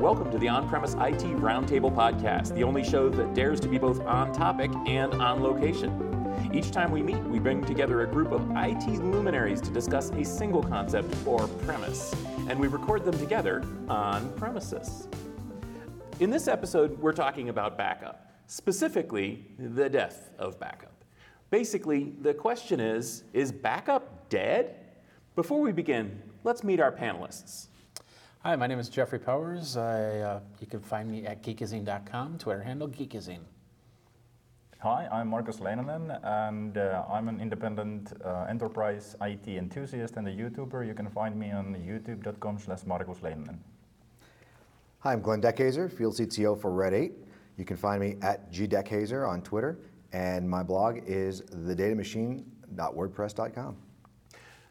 Welcome 0.00 0.30
to 0.30 0.38
the 0.38 0.48
On 0.48 0.68
Premise 0.68 0.94
IT 0.94 1.36
Roundtable 1.36 1.94
Podcast, 1.94 2.54
the 2.54 2.64
only 2.64 2.82
show 2.82 3.10
that 3.10 3.34
dares 3.34 3.60
to 3.60 3.68
be 3.68 3.76
both 3.76 4.00
on 4.06 4.32
topic 4.32 4.70
and 4.86 5.14
on 5.14 5.42
location. 5.42 6.10
Each 6.52 6.70
time 6.70 6.90
we 6.90 7.02
meet, 7.02 7.22
we 7.24 7.38
bring 7.38 7.62
together 7.62 8.02
a 8.02 8.06
group 8.06 8.32
of 8.32 8.40
IT 8.56 8.86
luminaries 8.98 9.60
to 9.60 9.70
discuss 9.70 10.10
a 10.10 10.24
single 10.24 10.62
concept 10.62 11.14
or 11.26 11.46
premise, 11.46 12.14
and 12.48 12.58
we 12.58 12.66
record 12.66 13.04
them 13.04 13.16
together 13.18 13.62
on 13.88 14.32
premises. 14.32 15.06
In 16.18 16.30
this 16.30 16.48
episode, 16.48 16.98
we're 16.98 17.12
talking 17.12 17.50
about 17.50 17.78
backup, 17.78 18.32
specifically 18.46 19.46
the 19.58 19.88
death 19.88 20.30
of 20.38 20.58
backup. 20.58 21.04
Basically, 21.50 22.14
the 22.20 22.34
question 22.34 22.80
is 22.80 23.24
is 23.32 23.52
backup 23.52 24.28
dead? 24.28 24.79
Before 25.40 25.62
we 25.62 25.72
begin, 25.72 26.20
let's 26.44 26.62
meet 26.62 26.80
our 26.80 26.92
panelists. 26.92 27.68
Hi, 28.40 28.54
my 28.56 28.66
name 28.66 28.78
is 28.78 28.90
Jeffrey 28.90 29.18
Powers. 29.18 29.74
I, 29.74 30.18
uh, 30.18 30.40
you 30.60 30.66
can 30.66 30.80
find 30.80 31.10
me 31.10 31.24
at 31.24 31.42
geekazine.com, 31.42 32.36
Twitter 32.36 32.62
handle 32.62 32.88
geekazine. 32.88 33.40
Hi, 34.80 35.08
I'm 35.10 35.28
Markus 35.28 35.56
Leinonen, 35.56 36.22
and 36.22 36.76
uh, 36.76 37.04
I'm 37.10 37.28
an 37.28 37.40
independent 37.40 38.12
uh, 38.22 38.48
enterprise 38.50 39.16
IT 39.22 39.48
enthusiast 39.48 40.18
and 40.18 40.28
a 40.28 40.30
YouTuber. 40.30 40.86
You 40.86 40.92
can 40.92 41.08
find 41.08 41.38
me 41.38 41.52
on 41.52 41.74
youtube.com 41.74 42.58
slash 42.58 42.84
Markus 42.84 43.20
Leinonen. 43.20 43.56
Hi, 44.98 45.14
I'm 45.14 45.22
Glenn 45.22 45.40
Dekhayser, 45.40 45.90
Field 45.90 46.16
CTO 46.16 46.60
for 46.60 46.70
Red 46.70 46.92
8. 46.92 47.14
You 47.56 47.64
can 47.64 47.78
find 47.78 47.98
me 47.98 48.16
at 48.20 48.52
gdekhayser 48.52 49.26
on 49.26 49.40
Twitter, 49.40 49.78
and 50.12 50.46
my 50.46 50.62
blog 50.62 50.98
is 51.06 51.40
thedatamachine.wordpress.com. 51.40 53.89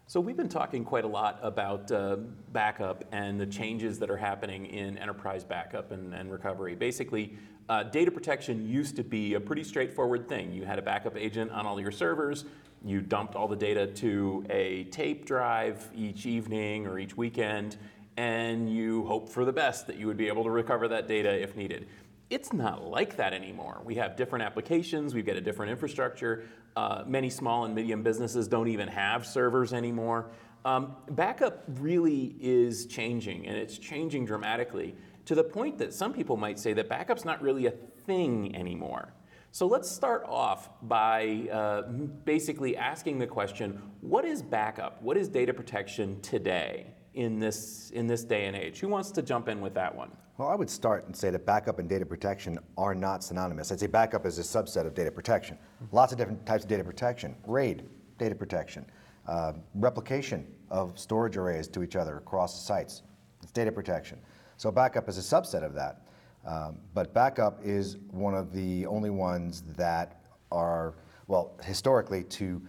So 0.10 0.20
we've 0.20 0.36
been 0.36 0.50
talking 0.50 0.84
quite 0.84 1.06
a 1.06 1.08
lot 1.08 1.38
about 1.44 1.92
uh, 1.92 2.16
backup 2.52 3.04
and 3.12 3.40
the 3.40 3.46
changes 3.46 4.00
that 4.00 4.10
are 4.10 4.18
happening 4.18 4.66
in 4.66 4.98
enterprise 4.98 5.44
backup 5.44 5.92
and, 5.92 6.16
and 6.16 6.32
recovery. 6.32 6.74
Basically, 6.74 7.38
uh, 7.70 7.84
data 7.84 8.10
protection 8.10 8.68
used 8.68 8.96
to 8.96 9.04
be 9.04 9.36
a 9.36 9.40
pretty 9.40 9.64
straightforward 9.64 10.28
thing. 10.28 10.52
You 10.52 10.66
had 10.66 10.80
a 10.80 10.82
backup 10.82 11.16
agent 11.16 11.52
on 11.52 11.68
all 11.68 11.80
your 11.80 11.92
servers. 11.92 12.46
You 12.84 13.02
dumped 13.02 13.36
all 13.36 13.48
the 13.48 13.56
data 13.56 13.86
to 13.86 14.44
a 14.50 14.86
tape 14.86 15.28
drive 15.28 15.88
each 15.94 16.26
evening 16.26 16.88
or 16.88 16.98
each 16.98 17.16
weekend, 17.16 17.78
and 18.18 18.68
you 18.68 19.06
hoped 19.06 19.30
for 19.30 19.46
the 19.46 19.54
best 19.54 19.86
that 19.86 19.98
you 19.98 20.08
would 20.08 20.18
be 20.18 20.28
able 20.28 20.44
to 20.44 20.50
recover 20.50 20.88
that 20.88 21.08
data 21.08 21.40
if 21.40 21.56
needed. 21.56 21.88
It's 22.30 22.54
not 22.54 22.86
like 22.86 23.18
that 23.18 23.34
anymore. 23.34 23.82
We 23.84 23.96
have 23.96 24.16
different 24.16 24.44
applications, 24.44 25.16
we've 25.16 25.26
got 25.26 25.36
a 25.36 25.42
different 25.42 25.72
infrastructure. 25.72 26.44
Uh, 26.76 27.04
many 27.08 27.30
small 27.30 27.66
and 27.66 27.74
medium 27.74 28.04
businesses 28.04 28.48
don't 28.48 28.68
even 28.68 28.88
have 28.88 29.26
servers 29.26 29.74
anymore. 29.74 30.30
Um, 30.64 30.96
backup 31.10 31.64
really 31.80 32.36
is 32.40 32.86
changing, 32.86 33.48
and 33.48 33.58
it's 33.58 33.78
changing 33.78 34.26
dramatically 34.26 34.96
to 35.26 35.34
the 35.34 35.44
point 35.44 35.78
that 35.80 35.94
some 35.94 36.14
people 36.14 36.38
might 36.38 36.60
say 36.60 36.74
that 36.74 36.88
backup's 36.88 37.26
not 37.26 37.42
really 37.42 37.66
a 37.66 37.72
thing 37.72 38.56
anymore. 38.56 39.14
So 39.52 39.66
let's 39.66 39.90
start 39.90 40.24
off 40.28 40.70
by 40.84 41.48
uh, 41.52 41.82
basically 42.26 42.78
asking 42.78 43.18
the 43.18 43.28
question 43.28 43.82
what 44.02 44.24
is 44.24 44.44
backup? 44.44 45.02
What 45.02 45.18
is 45.18 45.28
data 45.28 45.54
protection 45.54 46.22
today 46.22 46.94
in 47.16 47.40
this, 47.40 47.90
in 47.90 48.06
this 48.06 48.24
day 48.24 48.46
and 48.46 48.56
age? 48.56 48.80
Who 48.80 48.88
wants 48.88 49.10
to 49.12 49.24
jump 49.24 49.48
in 49.48 49.62
with 49.62 49.74
that 49.74 49.96
one? 49.96 50.12
Well, 50.40 50.48
I 50.48 50.56
would 50.56 50.70
start 50.70 51.06
and 51.06 51.14
say 51.14 51.32
that 51.32 51.46
backup 51.46 51.80
and 51.80 51.90
data 51.90 52.06
protection 52.06 52.60
are 52.78 52.96
not 52.96 53.26
synonymous. 53.26 53.74
I'd 53.74 53.82
say 53.82 53.88
backup 53.88 54.26
is 54.26 54.40
a 54.40 54.42
subset 54.42 54.86
of 54.86 54.96
data 54.96 55.12
protection. 55.12 55.58
Lots 55.92 56.14
of 56.14 56.18
different 56.18 56.46
types 56.46 56.64
of 56.64 56.70
data 56.70 56.82
protection. 56.82 57.36
RAID, 57.46 57.84
data 58.18 58.36
protection. 58.36 58.86
Uh, 59.28 59.52
replication 59.76 60.48
of 60.70 60.98
storage 60.98 61.36
arrays 61.36 61.68
to 61.68 61.84
each 61.84 61.98
other 61.98 62.16
across 62.16 62.66
sites. 62.66 63.02
It's 63.44 63.52
data 63.52 63.70
protection. 63.70 64.18
So 64.56 64.72
backup 64.72 65.10
is 65.10 65.18
a 65.18 65.22
subset 65.22 65.62
of 65.62 65.74
that. 65.74 66.04
Um, 66.46 66.78
but 66.94 67.14
backup 67.14 67.60
is 67.62 67.98
one 68.10 68.34
of 68.34 68.54
the 68.54 68.86
only 68.86 69.10
ones 69.10 69.64
that 69.76 70.24
are, 70.54 70.94
well, 71.28 71.60
historically, 71.66 72.24
to 72.24 72.62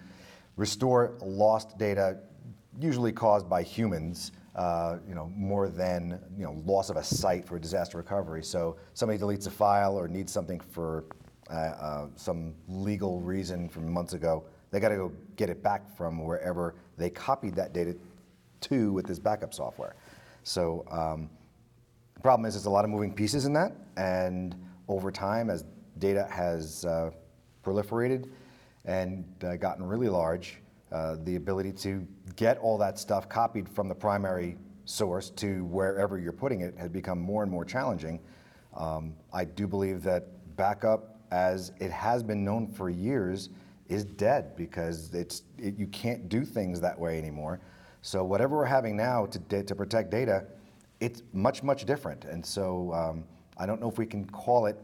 restore 0.56 1.16
lost 1.22 1.78
data, 1.78 2.18
usually 2.80 3.12
caused 3.12 3.48
by 3.48 3.62
humans, 3.62 4.32
uh, 4.60 4.98
you 5.08 5.14
know, 5.14 5.32
more 5.34 5.70
than 5.70 6.20
you 6.36 6.44
know, 6.44 6.54
loss 6.66 6.90
of 6.90 6.96
a 6.98 7.02
site 7.02 7.46
for 7.46 7.58
disaster 7.58 7.96
recovery. 7.96 8.42
So 8.42 8.76
somebody 8.92 9.18
deletes 9.18 9.46
a 9.46 9.50
file 9.50 9.98
or 9.98 10.06
needs 10.06 10.30
something 10.30 10.60
for 10.60 11.06
uh, 11.50 11.54
uh, 11.54 12.06
some 12.14 12.52
legal 12.68 13.22
reason 13.22 13.70
from 13.70 13.90
months 13.90 14.12
ago, 14.12 14.44
they 14.70 14.78
got 14.78 14.90
to 14.90 14.96
go 14.96 15.12
get 15.36 15.48
it 15.48 15.62
back 15.62 15.96
from 15.96 16.22
wherever 16.22 16.74
they 16.98 17.08
copied 17.08 17.54
that 17.54 17.72
data 17.72 17.96
to 18.60 18.92
with 18.92 19.06
this 19.06 19.18
backup 19.18 19.54
software. 19.54 19.96
So 20.42 20.84
um, 20.90 21.30
the 22.14 22.20
problem 22.20 22.44
is 22.44 22.52
there's 22.52 22.66
a 22.66 22.70
lot 22.70 22.84
of 22.84 22.90
moving 22.90 23.14
pieces 23.14 23.46
in 23.46 23.54
that, 23.54 23.72
and 23.96 24.54
over 24.88 25.10
time, 25.10 25.48
as 25.48 25.64
data 25.98 26.28
has 26.30 26.84
uh, 26.84 27.10
proliferated 27.64 28.28
and 28.84 29.24
uh, 29.42 29.56
gotten 29.56 29.86
really 29.86 30.10
large, 30.10 30.58
uh, 30.92 31.16
the 31.24 31.36
ability 31.36 31.72
to 31.72 32.06
get 32.36 32.58
all 32.58 32.76
that 32.78 32.98
stuff 32.98 33.28
copied 33.28 33.68
from 33.68 33.88
the 33.88 33.94
primary 33.94 34.56
source 34.84 35.30
to 35.30 35.64
wherever 35.66 36.18
you're 36.18 36.32
putting 36.32 36.62
it 36.62 36.76
has 36.76 36.88
become 36.88 37.20
more 37.20 37.42
and 37.42 37.50
more 37.50 37.64
challenging. 37.64 38.20
Um, 38.76 39.14
I 39.32 39.44
do 39.44 39.66
believe 39.66 40.02
that 40.02 40.26
backup, 40.56 41.20
as 41.30 41.72
it 41.78 41.90
has 41.90 42.22
been 42.22 42.44
known 42.44 42.66
for 42.66 42.90
years, 42.90 43.50
is 43.88 44.04
dead 44.04 44.56
because 44.56 45.12
it's 45.14 45.42
it, 45.58 45.76
you 45.76 45.86
can't 45.88 46.28
do 46.28 46.44
things 46.44 46.80
that 46.80 46.98
way 46.98 47.18
anymore. 47.18 47.60
So 48.02 48.24
whatever 48.24 48.56
we're 48.56 48.64
having 48.64 48.96
now 48.96 49.26
to, 49.26 49.62
to 49.62 49.74
protect 49.74 50.10
data, 50.10 50.44
it's 51.00 51.22
much 51.32 51.62
much 51.62 51.84
different. 51.84 52.24
And 52.24 52.44
so 52.44 52.92
um, 52.92 53.24
I 53.58 53.66
don't 53.66 53.80
know 53.80 53.88
if 53.88 53.98
we 53.98 54.06
can 54.06 54.24
call 54.26 54.66
it 54.66 54.76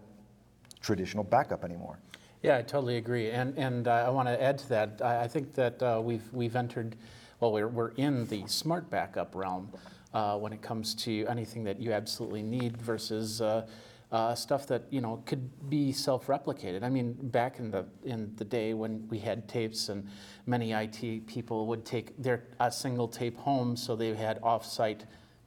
traditional 0.81 1.25
backup 1.25 1.65
anymore. 1.65 1.99
Yeah, 2.47 2.59
I 2.59 2.63
totally 2.63 2.97
agree. 2.97 3.33
And, 3.33 3.59
and 3.59 3.89
uh, 3.89 4.05
I 4.07 4.09
want 4.11 4.29
to 4.29 4.41
add 4.41 4.57
to 4.59 4.69
that. 4.69 5.01
I, 5.03 5.25
I 5.25 5.27
think 5.27 5.53
that 5.55 5.83
uh, 5.83 6.01
we've, 6.01 6.23
we've 6.33 6.55
entered, 6.55 6.95
well, 7.41 7.51
we're, 7.51 7.67
we're 7.67 7.89
in 7.97 8.25
the 8.29 8.47
smart 8.47 8.89
backup 8.89 9.35
realm 9.35 9.69
uh, 10.15 10.39
when 10.39 10.53
it 10.53 10.63
comes 10.63 10.95
to 10.95 11.27
anything 11.27 11.65
that 11.65 11.81
you 11.81 11.93
absolutely 11.93 12.45
need 12.45 12.77
versus 12.77 13.41
uh, 13.41 13.67
uh, 14.13 14.37
stuff 14.37 14.65
that 14.69 14.85
you 14.91 15.01
know 15.01 15.21
could 15.27 15.69
be 15.69 15.91
self-replicated. 15.91 16.85
I 16.85 16.89
mean, 16.89 17.15
back 17.15 17.59
in 17.59 17.73
the 17.73 17.85
in 18.05 18.33
the 18.37 18.45
day 18.45 18.75
when 18.75 19.09
we 19.09 19.19
had 19.19 19.49
tapes, 19.49 19.89
and 19.89 20.09
many 20.47 20.71
IT 20.71 21.27
people 21.27 21.67
would 21.67 21.85
take 21.85 22.17
their 22.17 22.45
a 22.61 22.71
single 22.71 23.09
tape 23.09 23.37
home, 23.37 23.77
so 23.77 23.97
they 23.97 24.15
had 24.15 24.39
off-site 24.45 25.05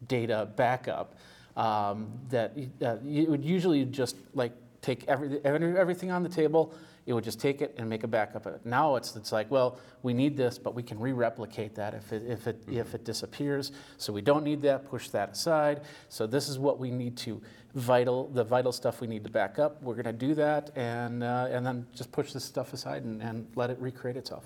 data 0.09 0.49
backup. 0.57 1.15
Um, 1.55 2.11
that 2.27 2.57
uh, 2.81 2.97
you 3.05 3.27
would 3.27 3.45
usually 3.45 3.85
just 3.85 4.17
like 4.33 4.51
take 4.81 5.07
every, 5.07 5.43
everything 5.43 6.11
on 6.11 6.23
the 6.23 6.29
table, 6.29 6.73
it 7.09 7.13
would 7.13 7.23
just 7.23 7.39
take 7.39 7.63
it 7.63 7.73
and 7.79 7.89
make 7.89 8.03
a 8.03 8.07
backup 8.07 8.45
of 8.45 8.53
it. 8.53 8.63
Now 8.63 8.95
it's, 8.95 9.15
it's 9.15 9.31
like, 9.31 9.49
well, 9.49 9.79
we 10.03 10.13
need 10.13 10.37
this, 10.37 10.59
but 10.59 10.75
we 10.75 10.83
can 10.83 10.99
re-replicate 10.99 11.73
that 11.73 11.95
if 11.95 12.13
it, 12.13 12.21
if, 12.27 12.45
it, 12.45 12.61
mm-hmm. 12.61 12.77
if 12.77 12.93
it 12.93 13.03
disappears. 13.03 13.71
So 13.97 14.13
we 14.13 14.21
don't 14.21 14.43
need 14.43 14.61
that, 14.61 14.87
push 14.87 15.09
that 15.09 15.31
aside. 15.31 15.81
So 16.07 16.27
this 16.27 16.47
is 16.47 16.59
what 16.59 16.77
we 16.77 16.91
need 16.91 17.17
to 17.17 17.41
vital, 17.73 18.27
the 18.27 18.43
vital 18.43 18.71
stuff 18.71 19.01
we 19.01 19.07
need 19.07 19.23
to 19.23 19.29
back 19.31 19.57
up. 19.57 19.81
We're 19.81 19.95
gonna 19.95 20.13
do 20.13 20.35
that 20.35 20.69
and, 20.75 21.23
uh, 21.23 21.47
and 21.49 21.65
then 21.65 21.87
just 21.95 22.11
push 22.11 22.31
this 22.31 22.45
stuff 22.45 22.73
aside 22.73 23.03
and, 23.03 23.23
and 23.23 23.47
let 23.55 23.71
it 23.71 23.79
recreate 23.79 24.15
itself. 24.15 24.45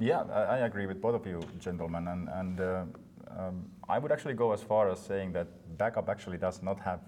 Yeah, 0.00 0.22
I, 0.22 0.58
agree 0.58 0.86
with 0.86 1.00
both 1.00 1.14
of 1.14 1.26
you 1.28 1.40
gentlemen. 1.60 2.08
And, 2.08 2.28
and 2.28 2.60
uh, 2.60 2.84
um, 3.38 3.70
I 3.88 4.00
would 4.00 4.10
actually 4.10 4.34
go 4.34 4.52
as 4.52 4.62
far 4.62 4.90
as 4.90 4.98
saying 4.98 5.30
that 5.34 5.46
backup 5.78 6.08
actually 6.08 6.38
does 6.38 6.60
not 6.60 6.80
have 6.80 7.02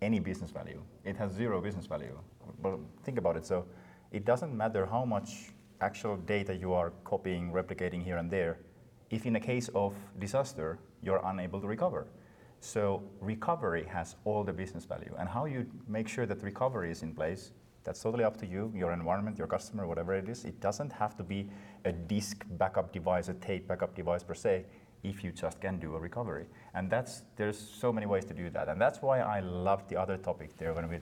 any 0.00 0.20
business 0.20 0.52
value. 0.52 0.80
It 1.04 1.16
has 1.16 1.32
zero 1.32 1.60
business 1.60 1.86
value. 1.86 2.16
But 2.62 2.78
think 3.04 3.18
about 3.18 3.36
it. 3.36 3.44
So 3.44 3.66
it 4.12 4.24
doesn't 4.24 4.56
matter 4.56 4.86
how 4.86 5.04
much 5.04 5.52
actual 5.80 6.16
data 6.16 6.54
you 6.54 6.72
are 6.72 6.92
copying, 7.04 7.52
replicating 7.52 8.02
here 8.02 8.18
and 8.18 8.30
there, 8.30 8.58
if 9.10 9.26
in 9.26 9.36
a 9.36 9.40
case 9.40 9.68
of 9.74 9.94
disaster, 10.18 10.78
you're 11.02 11.20
unable 11.24 11.60
to 11.60 11.66
recover. 11.66 12.06
So 12.60 13.02
recovery 13.20 13.86
has 13.90 14.16
all 14.24 14.44
the 14.44 14.52
business 14.52 14.84
value. 14.84 15.14
And 15.18 15.28
how 15.28 15.46
you 15.46 15.66
make 15.88 16.08
sure 16.08 16.26
that 16.26 16.42
recovery 16.42 16.90
is 16.90 17.02
in 17.02 17.14
place, 17.14 17.52
that's 17.82 18.02
totally 18.02 18.24
up 18.24 18.36
to 18.38 18.46
you, 18.46 18.70
your 18.76 18.92
environment, 18.92 19.38
your 19.38 19.46
customer, 19.46 19.86
whatever 19.86 20.14
it 20.14 20.28
is. 20.28 20.44
It 20.44 20.60
doesn't 20.60 20.92
have 20.92 21.16
to 21.16 21.22
be 21.22 21.48
a 21.86 21.92
disk 21.92 22.44
backup 22.58 22.92
device, 22.92 23.28
a 23.28 23.34
tape 23.34 23.66
backup 23.66 23.94
device 23.94 24.22
per 24.22 24.34
se 24.34 24.66
if 25.02 25.24
you 25.24 25.32
just 25.32 25.62
can 25.62 25.78
do 25.78 25.96
a 25.96 25.98
recovery. 25.98 26.44
And 26.74 26.90
that's 26.90 27.22
there's 27.36 27.58
so 27.58 27.90
many 27.90 28.06
ways 28.06 28.26
to 28.26 28.34
do 28.34 28.50
that. 28.50 28.68
And 28.68 28.78
that's 28.78 29.00
why 29.00 29.20
I 29.20 29.40
love 29.40 29.88
the 29.88 29.96
other 29.96 30.18
topic 30.18 30.58
there 30.58 30.74
when 30.74 30.90
we, 30.90 30.98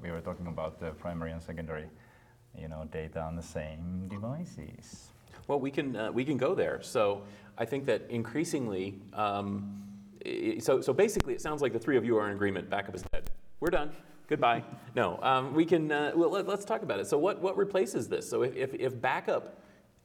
we 0.00 0.12
were 0.12 0.20
talking 0.20 0.46
about 0.46 0.78
the 0.78 0.90
primary 0.90 1.32
and 1.32 1.42
secondary 1.42 1.86
you 2.58 2.68
know, 2.68 2.86
data 2.92 3.20
on 3.20 3.36
the 3.36 3.42
same 3.42 4.08
devices. 4.08 5.08
Well, 5.46 5.60
we 5.60 5.70
can, 5.70 5.96
uh, 5.96 6.12
we 6.12 6.24
can 6.24 6.36
go 6.36 6.54
there. 6.54 6.80
So 6.82 7.22
I 7.58 7.64
think 7.64 7.86
that 7.86 8.02
increasingly, 8.08 8.94
um, 9.12 9.82
so, 10.58 10.80
so 10.80 10.92
basically 10.92 11.34
it 11.34 11.40
sounds 11.40 11.60
like 11.60 11.72
the 11.72 11.78
three 11.78 11.96
of 11.96 12.04
you 12.04 12.16
are 12.16 12.28
in 12.28 12.34
agreement, 12.34 12.70
backup 12.70 12.94
is 12.94 13.02
dead. 13.12 13.30
We're 13.60 13.70
done. 13.70 13.92
Goodbye. 14.28 14.62
No, 14.96 15.18
um, 15.22 15.54
we 15.54 15.64
can, 15.64 15.90
uh, 15.90 16.12
well, 16.14 16.30
let, 16.30 16.48
us 16.48 16.64
talk 16.64 16.82
about 16.82 17.00
it. 17.00 17.08
So 17.08 17.18
what, 17.18 17.42
what 17.42 17.56
replaces 17.56 18.06
this? 18.06 18.30
So 18.30 18.42
if, 18.42 18.54
if, 18.54 18.74
if 18.74 19.00
backup 19.00 19.58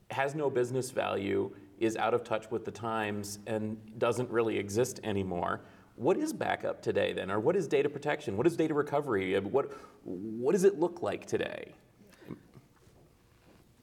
has 0.10 0.34
no 0.34 0.50
business 0.50 0.90
value 0.90 1.52
is 1.80 1.96
out 1.96 2.14
of 2.14 2.24
touch 2.24 2.50
with 2.52 2.66
the 2.66 2.72
times 2.72 3.40
and 3.48 3.78
doesn't 4.00 4.30
really 4.30 4.58
exist 4.58 5.00
anymore. 5.04 5.62
What 5.96 6.18
is 6.18 6.34
backup 6.34 6.82
today 6.82 7.14
then? 7.14 7.30
Or 7.30 7.40
what 7.40 7.56
is 7.56 7.68
data 7.68 7.90
protection? 7.90 8.38
What 8.38 8.48
is 8.48 8.56
data 8.56 8.74
recovery? 8.74 9.38
What, 9.40 9.72
what 10.04 10.54
does 10.54 10.64
it 10.64 10.80
look 10.80 11.02
like 11.02 11.26
today? 11.26 11.74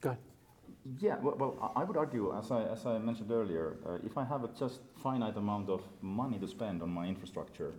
Go 0.06 0.10
ahead. 0.12 0.22
Yeah, 1.00 1.16
well, 1.20 1.34
well, 1.36 1.72
I 1.74 1.82
would 1.82 1.96
argue, 1.96 2.32
as 2.38 2.52
I, 2.52 2.62
as 2.62 2.86
I 2.86 2.98
mentioned 2.98 3.32
earlier, 3.32 3.76
uh, 3.84 3.98
if 4.06 4.16
I 4.16 4.24
have 4.24 4.44
a 4.44 4.48
just 4.56 4.80
finite 5.02 5.36
amount 5.36 5.68
of 5.68 5.82
money 6.00 6.38
to 6.38 6.46
spend 6.46 6.80
on 6.80 6.90
my 6.90 7.06
infrastructure, 7.06 7.72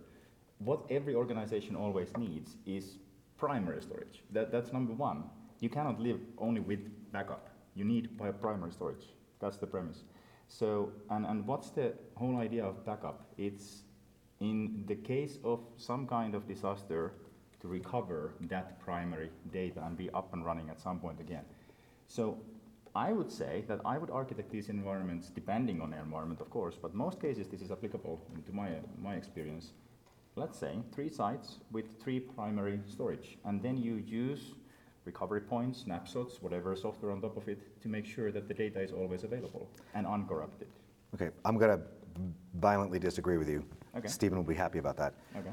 what 0.58 0.80
every 0.90 1.14
organization 1.14 1.74
always 1.74 2.10
needs 2.18 2.56
is 2.66 2.98
primary 3.38 3.80
storage. 3.80 4.22
That, 4.32 4.52
that's 4.52 4.74
number 4.74 4.92
one. 4.92 5.24
You 5.60 5.70
cannot 5.70 5.98
live 6.00 6.20
only 6.36 6.60
with 6.60 6.80
backup. 7.10 7.48
You 7.74 7.84
need 7.84 8.10
primary 8.18 8.72
storage. 8.72 9.06
That's 9.40 9.56
the 9.56 9.66
premise. 9.66 10.04
So, 10.48 10.92
and, 11.08 11.24
and 11.24 11.46
what's 11.46 11.70
the 11.70 11.94
whole 12.14 12.36
idea 12.36 12.64
of 12.64 12.84
backup? 12.84 13.24
It's 13.38 13.84
in 14.40 14.84
the 14.86 14.96
case 14.96 15.38
of 15.44 15.60
some 15.78 16.06
kind 16.06 16.34
of 16.34 16.46
disaster 16.46 17.12
to 17.62 17.68
recover 17.68 18.34
that 18.42 18.78
primary 18.80 19.30
data 19.50 19.82
and 19.84 19.96
be 19.96 20.10
up 20.10 20.34
and 20.34 20.44
running 20.44 20.68
at 20.68 20.78
some 20.78 20.98
point 21.00 21.20
again. 21.20 21.44
So 22.08 22.38
I 22.94 23.12
would 23.12 23.30
say 23.30 23.64
that 23.68 23.80
I 23.84 23.98
would 23.98 24.10
architect 24.10 24.50
these 24.50 24.70
environments 24.70 25.28
depending 25.28 25.80
on 25.80 25.90
the 25.90 25.98
environment, 25.98 26.40
of 26.40 26.50
course, 26.50 26.76
but 26.80 26.94
most 26.94 27.20
cases 27.20 27.46
this 27.46 27.60
is 27.60 27.70
applicable 27.70 28.20
to 28.46 28.52
my, 28.52 28.70
my 29.00 29.14
experience. 29.14 29.72
Let's 30.34 30.58
say 30.58 30.78
three 30.92 31.10
sites 31.10 31.58
with 31.70 32.00
three 32.00 32.20
primary 32.20 32.80
storage, 32.86 33.38
and 33.44 33.62
then 33.62 33.76
you 33.76 33.96
use 33.96 34.54
recovery 35.04 35.40
points, 35.40 35.80
snapshots, 35.80 36.40
whatever 36.42 36.74
software 36.76 37.12
on 37.12 37.20
top 37.20 37.36
of 37.36 37.48
it 37.48 37.80
to 37.82 37.88
make 37.88 38.06
sure 38.06 38.30
that 38.32 38.48
the 38.48 38.54
data 38.54 38.80
is 38.80 38.92
always 38.92 39.24
available 39.24 39.68
and 39.94 40.06
uncorrupted. 40.06 40.68
Okay, 41.14 41.30
I'm 41.44 41.56
going 41.58 41.78
to 41.78 41.84
violently 42.54 42.98
disagree 42.98 43.36
with 43.36 43.48
you. 43.48 43.64
Okay. 43.96 44.08
Stephen 44.08 44.36
will 44.36 44.44
be 44.44 44.54
happy 44.54 44.78
about 44.78 44.96
that. 44.96 45.14
Okay. 45.36 45.50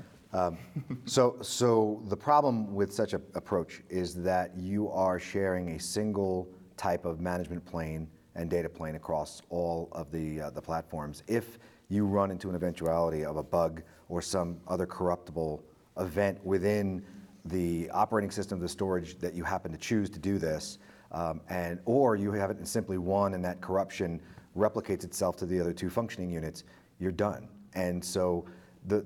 So, 1.06 1.38
so 1.42 2.02
the 2.08 2.18
problem 2.18 2.74
with 2.74 2.94
such 2.94 3.14
an 3.14 3.22
approach 3.36 3.82
is 3.90 4.16
that 4.24 4.56
you 4.58 4.90
are 4.90 5.20
sharing 5.20 5.70
a 5.72 5.80
single 5.80 6.50
type 6.78 7.06
of 7.06 7.20
management 7.20 7.64
plane 7.66 8.08
and 8.36 8.50
data 8.50 8.68
plane 8.68 8.96
across 8.96 9.42
all 9.50 9.88
of 9.94 10.12
the, 10.12 10.42
uh, 10.42 10.50
the 10.50 10.62
platforms. 10.62 11.24
If 11.28 11.58
you 11.88 12.06
run 12.06 12.32
into 12.32 12.50
an 12.50 12.56
eventuality 12.56 13.24
of 13.24 13.38
a 13.38 13.44
bug 13.44 13.82
or 14.10 14.22
some 14.22 14.60
other 14.68 14.86
corruptible 14.86 15.64
event 15.98 16.44
within 16.46 17.06
the 17.46 17.90
operating 17.92 18.32
system 18.32 18.60
the 18.60 18.68
storage 18.68 19.18
that 19.20 19.34
you 19.34 19.44
happen 19.44 19.72
to 19.72 19.78
choose 19.78 20.10
to 20.10 20.20
do 20.20 20.38
this, 20.38 20.80
um, 21.12 21.40
and 21.50 21.80
or 21.86 22.16
you 22.16 22.32
have 22.32 22.50
it 22.50 22.58
in 22.58 22.66
simply 22.66 22.98
one 22.98 23.36
and 23.36 23.46
that 23.46 23.62
corruption 23.62 24.20
replicates 24.58 25.04
itself 25.04 25.38
to 25.38 25.46
the 25.46 25.60
other 25.60 25.74
two 25.74 25.90
functioning 25.90 26.30
units, 26.30 26.64
you're 27.00 27.12
done. 27.12 27.48
And 27.74 28.04
so 28.04 28.46
the 28.88 29.06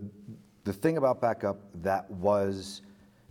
the 0.69 0.73
thing 0.73 0.97
about 0.97 1.19
backup 1.19 1.61
that 1.81 2.09
was 2.11 2.83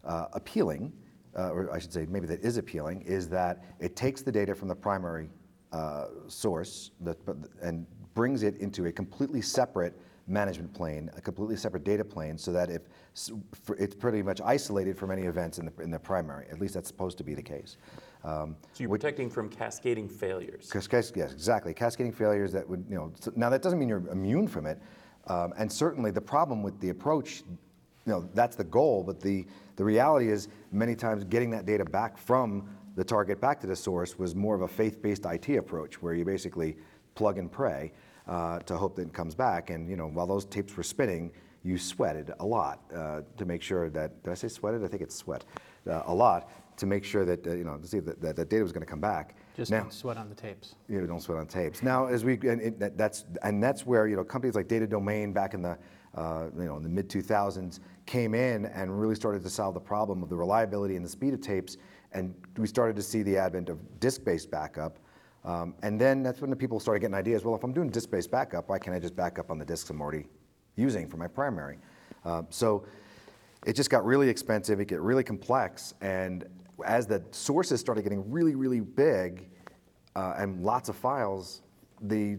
uh, 0.04 0.26
appealing, 0.32 0.92
uh, 1.38 1.52
or 1.52 1.72
I 1.72 1.78
should 1.78 1.92
say 1.92 2.04
maybe 2.10 2.26
that 2.26 2.40
is 2.40 2.56
appealing, 2.56 3.02
is 3.02 3.28
that 3.28 3.64
it 3.78 3.94
takes 3.94 4.22
the 4.22 4.32
data 4.32 4.56
from 4.56 4.66
the 4.66 4.74
primary 4.74 5.30
uh, 5.70 6.06
source 6.26 6.90
that, 7.02 7.24
but- 7.24 7.36
and 7.62 7.86
brings 8.14 8.42
it 8.42 8.56
into 8.56 8.86
a 8.86 8.92
completely 8.92 9.40
separate 9.40 9.96
management 10.26 10.74
plane, 10.74 11.08
a 11.16 11.20
completely 11.20 11.54
separate 11.54 11.84
data 11.84 12.04
plane, 12.04 12.36
so 12.36 12.50
that 12.52 12.70
if 12.70 12.82
it's 13.78 13.94
pretty 13.94 14.20
much 14.20 14.40
isolated 14.40 14.98
from 14.98 15.12
any 15.12 15.22
events 15.22 15.58
in 15.58 15.66
the, 15.66 15.72
in 15.82 15.92
the 15.92 15.98
primary. 15.98 16.46
At 16.50 16.58
least 16.60 16.74
that's 16.74 16.88
supposed 16.88 17.18
to 17.18 17.24
be 17.24 17.34
the 17.34 17.42
case. 17.42 17.76
Um, 18.24 18.56
So 18.72 18.82
you're 18.82 18.90
protecting 18.90 19.30
from 19.30 19.48
cascading 19.48 20.08
failures. 20.08 20.68
Cas- 20.72 20.88
Yes, 21.14 21.32
exactly. 21.32 21.72
Cascading 21.72 22.12
failures 22.12 22.50
that 22.52 22.68
would, 22.68 22.84
you 22.88 22.96
know, 22.96 23.12
s- 23.16 23.28
now 23.36 23.48
that 23.48 23.62
doesn't 23.62 23.78
mean 23.78 23.88
you're 23.88 24.08
immune 24.08 24.48
from 24.48 24.66
it. 24.66 24.80
Um, 25.28 25.52
and 25.56 25.70
certainly 25.70 26.10
the 26.10 26.20
problem 26.20 26.62
with 26.62 26.80
the 26.80 26.88
approach, 26.88 27.42
you 28.06 28.12
know, 28.12 28.28
that's 28.34 28.56
the 28.56 28.64
goal, 28.64 29.04
but 29.04 29.20
the, 29.20 29.46
the 29.76 29.84
reality 29.84 30.30
is 30.30 30.48
many 30.72 30.94
times 30.94 31.24
getting 31.24 31.50
that 31.50 31.66
data 31.66 31.84
back 31.84 32.16
from 32.18 32.68
the 32.96 33.04
target 33.04 33.40
back 33.40 33.60
to 33.60 33.66
the 33.66 33.76
source 33.76 34.18
was 34.18 34.34
more 34.34 34.54
of 34.54 34.62
a 34.62 34.68
faith-based 34.68 35.24
IT 35.26 35.50
approach 35.50 36.02
where 36.02 36.14
you 36.14 36.24
basically 36.24 36.76
plug 37.14 37.38
and 37.38 37.52
pray 37.52 37.92
uh, 38.26 38.58
to 38.60 38.76
hope 38.76 38.96
that 38.96 39.02
it 39.02 39.12
comes 39.12 39.34
back. 39.34 39.70
And, 39.70 39.88
you 39.88 39.96
know, 39.96 40.08
while 40.08 40.26
those 40.26 40.44
tapes 40.46 40.76
were 40.76 40.82
spinning, 40.82 41.30
you 41.62 41.78
sweated 41.78 42.32
a 42.40 42.44
lot 42.44 42.80
uh, 42.94 43.20
to 43.36 43.44
make 43.44 43.62
sure 43.62 43.90
that, 43.90 44.22
did 44.22 44.30
I 44.30 44.34
say 44.34 44.48
sweated? 44.48 44.82
I 44.84 44.88
think 44.88 45.02
it's 45.02 45.14
sweat. 45.14 45.44
Uh, 45.86 46.02
a 46.06 46.14
lot 46.14 46.50
to 46.78 46.86
make 46.86 47.04
sure 47.04 47.24
that, 47.24 47.46
uh, 47.46 47.54
you 47.54 47.64
know, 47.64 47.76
to 47.76 47.86
see 47.86 48.00
that, 48.00 48.20
that, 48.20 48.36
that 48.36 48.48
data 48.48 48.62
was 48.62 48.72
going 48.72 48.84
to 48.84 48.90
come 48.90 49.00
back. 49.00 49.36
Just 49.58 49.72
Now- 49.72 49.80
don't 49.80 49.92
sweat 49.92 50.16
on 50.16 50.28
the 50.28 50.36
tapes. 50.36 50.76
you 50.88 51.00
know, 51.00 51.06
don't 51.08 51.20
sweat 51.20 51.36
on 51.36 51.48
tapes. 51.48 51.82
Now, 51.82 52.06
as 52.06 52.24
we 52.24 52.34
and 52.48 52.62
it, 52.62 52.78
that, 52.78 52.96
that's 52.96 53.24
and 53.42 53.60
that's 53.60 53.84
where 53.84 54.06
you 54.06 54.14
know 54.14 54.22
companies 54.22 54.54
like 54.54 54.68
Data 54.68 54.86
Domain 54.86 55.32
back 55.32 55.52
in 55.52 55.62
the 55.62 55.76
uh, 56.14 56.46
you 56.56 56.64
know 56.64 56.76
in 56.76 56.84
the 56.84 56.88
mid 56.88 57.08
2000s 57.08 57.80
came 58.06 58.34
in 58.34 58.66
and 58.66 59.00
really 59.00 59.16
started 59.16 59.42
to 59.42 59.50
solve 59.50 59.74
the 59.74 59.80
problem 59.80 60.22
of 60.22 60.28
the 60.28 60.36
reliability 60.36 60.94
and 60.94 61.04
the 61.04 61.08
speed 61.08 61.34
of 61.34 61.40
tapes, 61.40 61.76
and 62.12 62.32
we 62.56 62.68
started 62.68 62.94
to 62.94 63.02
see 63.02 63.24
the 63.24 63.36
advent 63.36 63.68
of 63.68 63.78
disk-based 63.98 64.48
backup. 64.48 65.00
Um, 65.44 65.74
and 65.82 66.00
then 66.00 66.22
that's 66.22 66.40
when 66.40 66.50
the 66.50 66.56
people 66.56 66.78
started 66.78 67.00
getting 67.00 67.14
ideas. 67.16 67.44
Well, 67.44 67.56
if 67.56 67.64
I'm 67.64 67.72
doing 67.72 67.90
disk-based 67.90 68.30
backup, 68.30 68.68
why 68.68 68.78
can't 68.78 68.94
I 68.96 69.00
just 69.00 69.16
back 69.16 69.40
up 69.40 69.50
on 69.50 69.58
the 69.58 69.64
disks 69.64 69.90
I'm 69.90 70.00
already 70.00 70.26
using 70.76 71.08
for 71.08 71.16
my 71.16 71.26
primary? 71.26 71.78
Uh, 72.24 72.42
so 72.48 72.84
it 73.66 73.72
just 73.72 73.90
got 73.90 74.04
really 74.04 74.28
expensive, 74.28 74.78
it 74.78 74.84
got 74.84 75.00
really 75.00 75.24
complex, 75.24 75.94
and 76.00 76.44
as 76.84 77.06
the 77.06 77.22
sources 77.30 77.80
started 77.80 78.02
getting 78.02 78.30
really, 78.30 78.54
really 78.54 78.80
big 78.80 79.50
uh, 80.16 80.34
and 80.36 80.62
lots 80.62 80.88
of 80.88 80.96
files, 80.96 81.62
the 82.02 82.38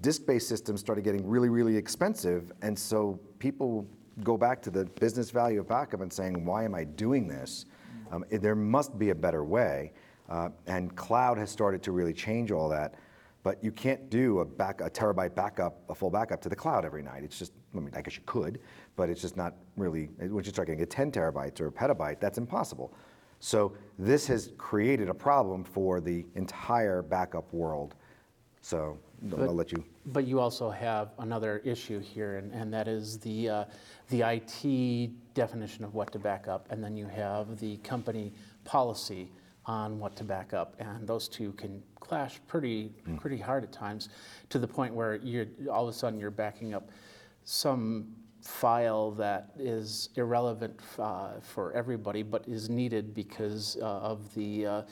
disk-based 0.00 0.48
systems 0.48 0.80
started 0.80 1.02
getting 1.02 1.26
really, 1.26 1.48
really 1.48 1.76
expensive, 1.76 2.52
and 2.62 2.78
so 2.78 3.18
people 3.38 3.86
go 4.22 4.36
back 4.36 4.60
to 4.62 4.70
the 4.70 4.84
business 5.00 5.30
value 5.30 5.60
of 5.60 5.68
backup 5.68 6.00
and 6.00 6.12
saying, 6.12 6.44
why 6.44 6.64
am 6.64 6.74
I 6.74 6.84
doing 6.84 7.26
this? 7.26 7.66
Um, 8.10 8.24
there 8.30 8.54
must 8.54 8.98
be 8.98 9.10
a 9.10 9.14
better 9.14 9.44
way, 9.44 9.92
uh, 10.28 10.50
and 10.66 10.94
cloud 10.96 11.38
has 11.38 11.50
started 11.50 11.82
to 11.84 11.92
really 11.92 12.12
change 12.12 12.50
all 12.50 12.68
that. 12.70 12.94
But 13.44 13.62
you 13.62 13.70
can't 13.70 14.10
do 14.10 14.40
a, 14.40 14.44
back, 14.44 14.80
a 14.80 14.90
terabyte 14.90 15.34
backup, 15.34 15.82
a 15.88 15.94
full 15.94 16.10
backup 16.10 16.40
to 16.42 16.48
the 16.48 16.56
cloud 16.56 16.84
every 16.84 17.02
night. 17.02 17.22
It's 17.22 17.38
just, 17.38 17.52
I 17.74 17.78
mean, 17.78 17.92
I 17.94 18.02
guess 18.02 18.16
you 18.16 18.22
could, 18.26 18.60
but 18.96 19.08
it's 19.08 19.20
just 19.20 19.36
not 19.36 19.54
really, 19.76 20.10
once 20.18 20.46
you 20.46 20.52
start 20.52 20.66
getting 20.66 20.82
a 20.82 20.86
10 20.86 21.12
terabytes 21.12 21.60
or 21.60 21.68
a 21.68 21.72
petabyte, 21.72 22.20
that's 22.20 22.36
impossible. 22.36 22.92
So 23.40 23.74
this 23.98 24.26
has 24.26 24.52
created 24.58 25.08
a 25.08 25.14
problem 25.14 25.64
for 25.64 26.00
the 26.00 26.26
entire 26.34 27.02
backup 27.02 27.52
world. 27.52 27.94
So 28.60 28.98
I'll 29.32 29.38
But- 29.38 29.54
let 29.54 29.72
you. 29.72 29.84
But 30.06 30.26
you 30.26 30.40
also 30.40 30.70
have 30.70 31.12
another 31.18 31.58
issue 31.58 31.98
here, 31.98 32.36
and, 32.36 32.52
and 32.52 32.72
that 32.72 32.88
is 32.88 33.18
the, 33.18 33.48
uh, 33.50 33.64
the 34.08 34.22
IT 34.22 35.12
definition 35.34 35.84
of 35.84 35.94
what 35.94 36.10
to 36.12 36.18
back 36.18 36.48
up, 36.48 36.66
and 36.70 36.82
then 36.82 36.96
you 36.96 37.06
have 37.06 37.58
the 37.58 37.76
company 37.78 38.32
policy 38.64 39.30
on 39.66 39.98
what 39.98 40.16
to 40.16 40.24
back 40.24 40.54
up, 40.54 40.76
and 40.78 41.06
those 41.06 41.28
two 41.28 41.52
can 41.52 41.82
clash 42.00 42.40
pretty, 42.46 42.90
pretty 43.18 43.36
hard 43.36 43.64
at 43.64 43.70
times, 43.70 44.08
to 44.48 44.58
the 44.58 44.66
point 44.66 44.94
where 44.94 45.16
you're, 45.16 45.46
all 45.70 45.86
of 45.86 45.94
a 45.94 45.96
sudden 45.96 46.18
you're 46.18 46.30
backing 46.30 46.72
up 46.72 46.88
some 47.44 48.14
file 48.42 49.10
that 49.12 49.50
is 49.58 50.10
irrelevant 50.16 50.78
uh, 50.98 51.40
for 51.40 51.72
everybody, 51.72 52.22
but 52.22 52.46
is 52.48 52.68
needed 52.68 53.14
because 53.14 53.76
uh, 53.80 53.84
of 53.84 54.34
the, 54.34 54.66
uh, 54.66 54.82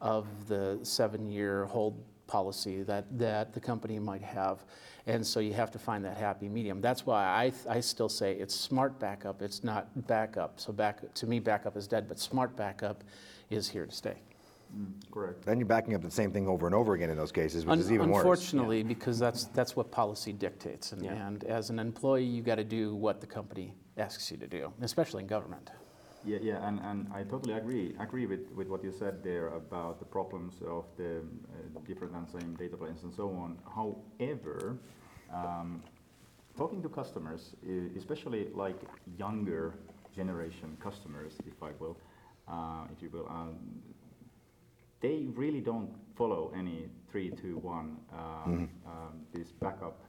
of 0.00 0.26
the 0.48 0.78
seven-year 0.82 1.66
hold 1.66 2.02
policy 2.26 2.82
that, 2.82 3.04
that 3.18 3.52
the 3.52 3.60
company 3.60 3.98
might 3.98 4.22
have. 4.22 4.64
And 5.06 5.26
so 5.26 5.40
you 5.40 5.52
have 5.52 5.70
to 5.72 5.78
find 5.78 6.04
that 6.04 6.16
happy 6.16 6.48
medium. 6.48 6.80
That's 6.80 7.04
why 7.04 7.24
I, 7.24 7.52
I 7.68 7.80
still 7.80 8.08
say 8.08 8.32
it's 8.32 8.54
smart 8.54 8.98
backup, 8.98 9.42
it's 9.42 9.62
not 9.62 10.06
backup. 10.06 10.58
So 10.58 10.72
back, 10.72 11.12
to 11.14 11.26
me, 11.26 11.40
backup 11.40 11.76
is 11.76 11.86
dead, 11.86 12.08
but 12.08 12.18
smart 12.18 12.56
backup 12.56 13.04
is 13.50 13.68
here 13.68 13.86
to 13.86 13.92
stay. 13.92 14.16
Correct. 15.10 15.44
Then 15.44 15.58
you're 15.58 15.66
backing 15.66 15.94
up 15.94 16.02
the 16.02 16.10
same 16.10 16.32
thing 16.32 16.48
over 16.48 16.66
and 16.66 16.74
over 16.74 16.94
again 16.94 17.10
in 17.10 17.16
those 17.16 17.32
cases, 17.32 17.64
which 17.64 17.72
Un- 17.74 17.78
is 17.78 17.92
even 17.92 18.08
worse. 18.10 18.18
Unfortunately, 18.18 18.82
because 18.82 19.18
that's, 19.18 19.44
that's 19.46 19.76
what 19.76 19.90
policy 19.90 20.32
dictates. 20.32 20.92
And, 20.92 21.02
Yeah. 21.02 21.26
and 21.26 21.44
as 21.44 21.70
an 21.70 21.78
employee, 21.78 22.24
you 22.24 22.42
got 22.42 22.56
to 22.56 22.64
do 22.64 22.94
what 22.94 23.20
the 23.20 23.26
company 23.26 23.74
asks 23.96 24.30
you 24.30 24.36
to 24.38 24.46
do, 24.46 24.72
especially 24.82 25.22
in 25.22 25.28
government. 25.28 25.70
Yeah, 26.26 26.38
yeah, 26.40 26.66
and, 26.66 26.80
and 26.80 27.06
I 27.12 27.22
totally 27.22 27.52
agree 27.52 27.94
agree 28.00 28.24
with, 28.26 28.50
with 28.54 28.68
what 28.68 28.82
you 28.82 28.90
said 28.92 29.22
there 29.22 29.48
about 29.48 29.98
the 29.98 30.06
problems 30.06 30.54
of 30.66 30.84
the 30.96 31.18
uh, 31.18 31.80
different 31.86 32.14
and 32.14 32.26
same 32.26 32.56
data 32.56 32.76
planes 32.78 33.02
and 33.02 33.12
so 33.12 33.28
on. 33.28 33.58
However, 33.78 34.78
um, 35.32 35.82
talking 36.56 36.80
to 36.82 36.88
customers, 36.88 37.54
e- 37.68 37.90
especially 37.98 38.48
like 38.54 38.80
younger 39.18 39.74
generation 40.16 40.76
customers, 40.80 41.34
if 41.46 41.62
I 41.62 41.72
will, 41.78 41.98
uh, 42.48 42.86
if 42.90 43.02
you 43.02 43.10
will, 43.10 43.28
um, 43.28 43.56
they 45.04 45.26
really 45.34 45.60
don't 45.60 45.90
follow 46.16 46.50
any 46.56 46.86
three, 47.10 47.30
two, 47.30 47.58
one 47.58 47.98
um, 48.10 48.70
um, 48.86 49.20
this 49.34 49.52
backup 49.52 50.00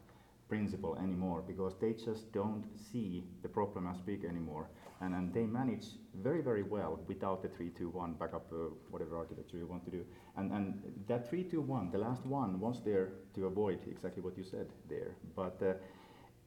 principle 0.48 0.98
anymore 1.04 1.44
because 1.46 1.74
they 1.82 1.92
just 1.92 2.32
don't 2.32 2.64
see 2.90 3.26
the 3.42 3.50
problem 3.50 3.88
as 3.88 4.00
big 4.00 4.24
anymore. 4.24 4.70
And, 5.02 5.14
and 5.14 5.34
they 5.34 5.46
manage 5.46 5.88
very, 6.24 6.42
very 6.42 6.64
well 6.64 7.02
without 7.08 7.42
the 7.42 7.50
321 7.50 8.14
backup, 8.14 8.46
uh, 8.54 8.70
whatever 8.90 9.18
architecture 9.18 9.58
you 9.58 9.68
want 9.68 9.84
to 9.84 9.92
do. 9.92 10.06
And, 10.38 10.54
and 10.54 10.82
that 11.10 11.30
321, 11.30 11.92
the 11.92 11.98
last 11.98 12.26
one, 12.26 12.62
was 12.62 12.82
there 12.86 13.10
to 13.34 13.48
avoid 13.48 13.80
exactly 13.92 14.24
what 14.24 14.38
you 14.38 14.46
said 14.46 14.68
there. 14.88 15.18
But 15.36 15.62
uh, 15.62 15.74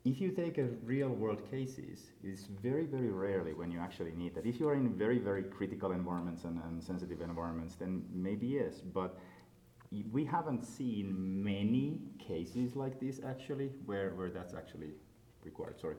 if 0.05 0.21
you 0.21 0.31
take 0.31 0.59
a 0.59 0.69
real 0.85 1.09
world 1.09 1.43
cases, 1.51 2.13
it's 2.23 2.45
very, 2.45 2.87
very 2.87 3.11
rarely 3.11 3.53
when 3.53 3.71
you 3.71 3.81
actually 3.81 4.13
need 4.13 4.35
that. 4.35 4.47
If 4.47 4.61
you 4.61 4.69
are 4.69 4.75
in 4.75 4.95
very, 4.95 5.19
very 5.19 5.43
critical 5.43 5.93
environments 5.93 6.45
and, 6.45 6.61
and 6.65 6.83
sensitive 6.83 7.21
environments, 7.21 7.75
then 7.75 8.05
maybe 8.13 8.47
yes. 8.47 8.81
But 8.81 9.19
we 10.13 10.25
haven't 10.25 10.65
seen 10.65 11.43
many 11.43 12.01
cases 12.19 12.77
like 12.77 13.01
this 13.01 13.21
actually, 13.27 13.71
where, 13.87 14.11
where 14.11 14.31
that's 14.31 14.55
actually 14.55 14.93
required. 15.45 15.81
Sorry. 15.81 15.97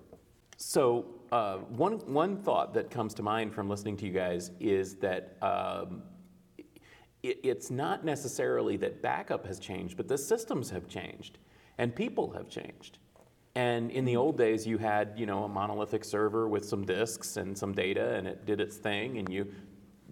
So 0.57 1.05
uh, 1.31 1.57
one, 1.57 1.99
one 1.99 2.37
thought 2.37 2.73
that 2.73 2.89
comes 2.89 3.13
to 3.15 3.23
mind 3.23 3.53
from 3.53 3.69
listening 3.69 3.97
to 3.97 4.05
you 4.05 4.11
guys 4.11 4.51
is 4.59 4.95
that 4.95 5.37
um, 5.41 6.03
it, 7.23 7.39
it's 7.43 7.69
not 7.71 8.03
necessarily 8.03 8.77
that 8.77 9.01
backup 9.01 9.45
has 9.45 9.59
changed, 9.59 9.97
but 9.97 10.07
the 10.07 10.17
systems 10.17 10.69
have 10.69 10.87
changed 10.87 11.37
and 11.77 11.95
people 11.95 12.31
have 12.31 12.49
changed. 12.49 12.99
And 13.59 13.91
in 13.91 14.05
the 14.05 14.15
old 14.15 14.37
days, 14.37 14.65
you 14.65 14.77
had 14.77 15.11
you 15.17 15.25
know 15.25 15.43
a 15.43 15.49
monolithic 15.49 16.05
server 16.05 16.47
with 16.47 16.63
some 16.63 16.85
disks 16.85 17.35
and 17.35 17.57
some 17.57 17.73
data, 17.73 18.15
and 18.15 18.25
it 18.25 18.45
did 18.45 18.61
its 18.61 18.77
thing, 18.77 19.17
and 19.17 19.27
you 19.27 19.51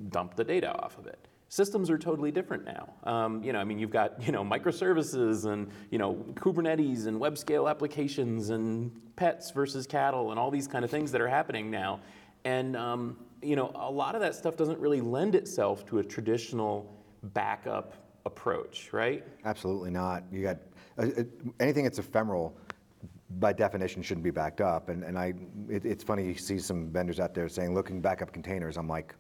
dumped 0.10 0.36
the 0.36 0.44
data 0.44 0.76
off 0.84 0.98
of 0.98 1.08
it. 1.08 1.30
Systems 1.48 1.90
are 1.90 1.98
totally 1.98 2.30
different 2.30 2.66
now. 2.66 2.90
Um, 3.06 3.42
you 3.42 3.54
know, 3.54 3.60
I 3.60 3.64
mean, 3.64 3.80
you've 3.80 3.90
got 3.90 4.22
you 4.22 4.34
know 4.34 4.44
microservices 4.44 5.46
and 5.46 5.70
you 5.92 5.98
know 5.98 6.16
Kubernetes 6.34 7.08
and 7.08 7.22
web 7.22 7.38
scale 7.38 7.70
applications 7.70 8.50
and 8.50 8.92
pets 9.16 9.52
versus 9.52 9.88
cattle 9.88 10.32
and 10.32 10.40
all 10.40 10.52
these 10.52 10.68
kind 10.68 10.84
of 10.84 10.92
things 10.92 11.10
that 11.14 11.22
are 11.22 11.30
happening 11.30 11.72
now. 11.72 12.02
And 12.44 12.76
um, 12.76 13.16
you 13.42 13.56
know, 13.56 13.72
a 13.76 13.90
lot 13.90 14.14
of 14.14 14.20
that 14.20 14.36
stuff 14.36 14.58
doesn't 14.58 14.78
really 14.78 15.00
lend 15.00 15.36
itself 15.36 15.86
to 15.86 16.00
a 16.00 16.04
traditional 16.04 16.94
backup 17.24 17.94
approach, 18.26 18.92
right? 18.92 19.24
Absolutely 19.46 19.90
not. 19.90 20.24
You 20.34 20.42
got 20.44 20.58
uh, 20.98 21.04
uh, 21.04 21.24
anything 21.62 21.86
that's 21.86 21.98
ephemeral, 21.98 22.58
by 23.40 23.54
definition, 23.54 24.02
shouldn't 24.02 24.24
be 24.24 24.32
backed 24.32 24.62
up. 24.62 24.90
And, 24.90 25.04
and 25.04 25.18
I, 25.18 25.34
it, 25.70 25.86
it's 25.86 26.04
funny 26.04 26.26
you 26.26 26.36
see 26.36 26.60
some 26.60 26.90
vendors 26.90 27.20
out 27.20 27.34
there 27.34 27.50
saying, 27.50 27.74
looking 27.74 28.02
back 28.02 28.22
up 28.22 28.32
containers. 28.32 28.78
I'm 28.78 28.88
like, 28.88 29.16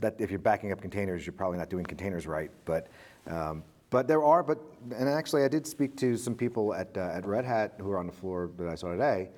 that 0.00 0.14
if 0.18 0.30
you're 0.30 0.38
backing 0.38 0.70
up 0.72 0.80
containers, 0.80 1.26
you're 1.26 1.32
probably 1.32 1.58
not 1.58 1.68
doing 1.68 1.84
containers 1.84 2.26
right. 2.26 2.50
But, 2.64 2.86
um, 3.26 3.64
but 3.90 4.06
there 4.06 4.22
are. 4.22 4.42
But 4.42 4.58
and 4.96 5.08
actually, 5.08 5.44
I 5.44 5.48
did 5.48 5.66
speak 5.66 5.96
to 5.96 6.16
some 6.16 6.34
people 6.34 6.72
at 6.72 6.96
uh, 6.96 7.10
at 7.12 7.26
Red 7.26 7.44
Hat 7.44 7.74
who 7.78 7.90
are 7.90 7.98
on 7.98 8.06
the 8.06 8.12
floor 8.12 8.50
that 8.56 8.66
I 8.68 8.74
saw 8.74 8.90
today, 8.90 9.28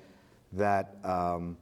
that. 0.53 0.95
Um, 1.03 1.57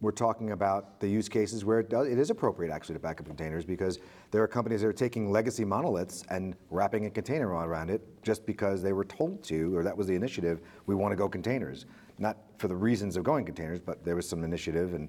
we're 0.00 0.12
talking 0.12 0.52
about 0.52 1.00
the 1.00 1.08
use 1.08 1.28
cases 1.28 1.64
where 1.64 1.80
it, 1.80 1.90
does, 1.90 2.06
it 2.06 2.18
is 2.18 2.30
appropriate 2.30 2.72
actually 2.72 2.94
to 2.94 3.00
back 3.00 3.20
up 3.20 3.26
containers 3.26 3.64
because 3.64 3.98
there 4.30 4.42
are 4.42 4.46
companies 4.46 4.80
that 4.82 4.86
are 4.86 4.92
taking 4.92 5.30
legacy 5.30 5.64
monoliths 5.64 6.22
and 6.30 6.54
wrapping 6.70 7.06
a 7.06 7.10
container 7.10 7.48
around 7.48 7.90
it 7.90 8.00
just 8.22 8.46
because 8.46 8.80
they 8.80 8.92
were 8.92 9.04
told 9.04 9.42
to, 9.42 9.76
or 9.76 9.82
that 9.82 9.96
was 9.96 10.06
the 10.06 10.14
initiative, 10.14 10.60
we 10.86 10.94
want 10.94 11.10
to 11.10 11.16
go 11.16 11.28
containers. 11.28 11.86
Not 12.18 12.36
for 12.58 12.68
the 12.68 12.76
reasons 12.76 13.16
of 13.16 13.24
going 13.24 13.44
containers, 13.44 13.80
but 13.80 14.04
there 14.04 14.14
was 14.14 14.28
some 14.28 14.44
initiative 14.44 14.94
and 14.94 15.08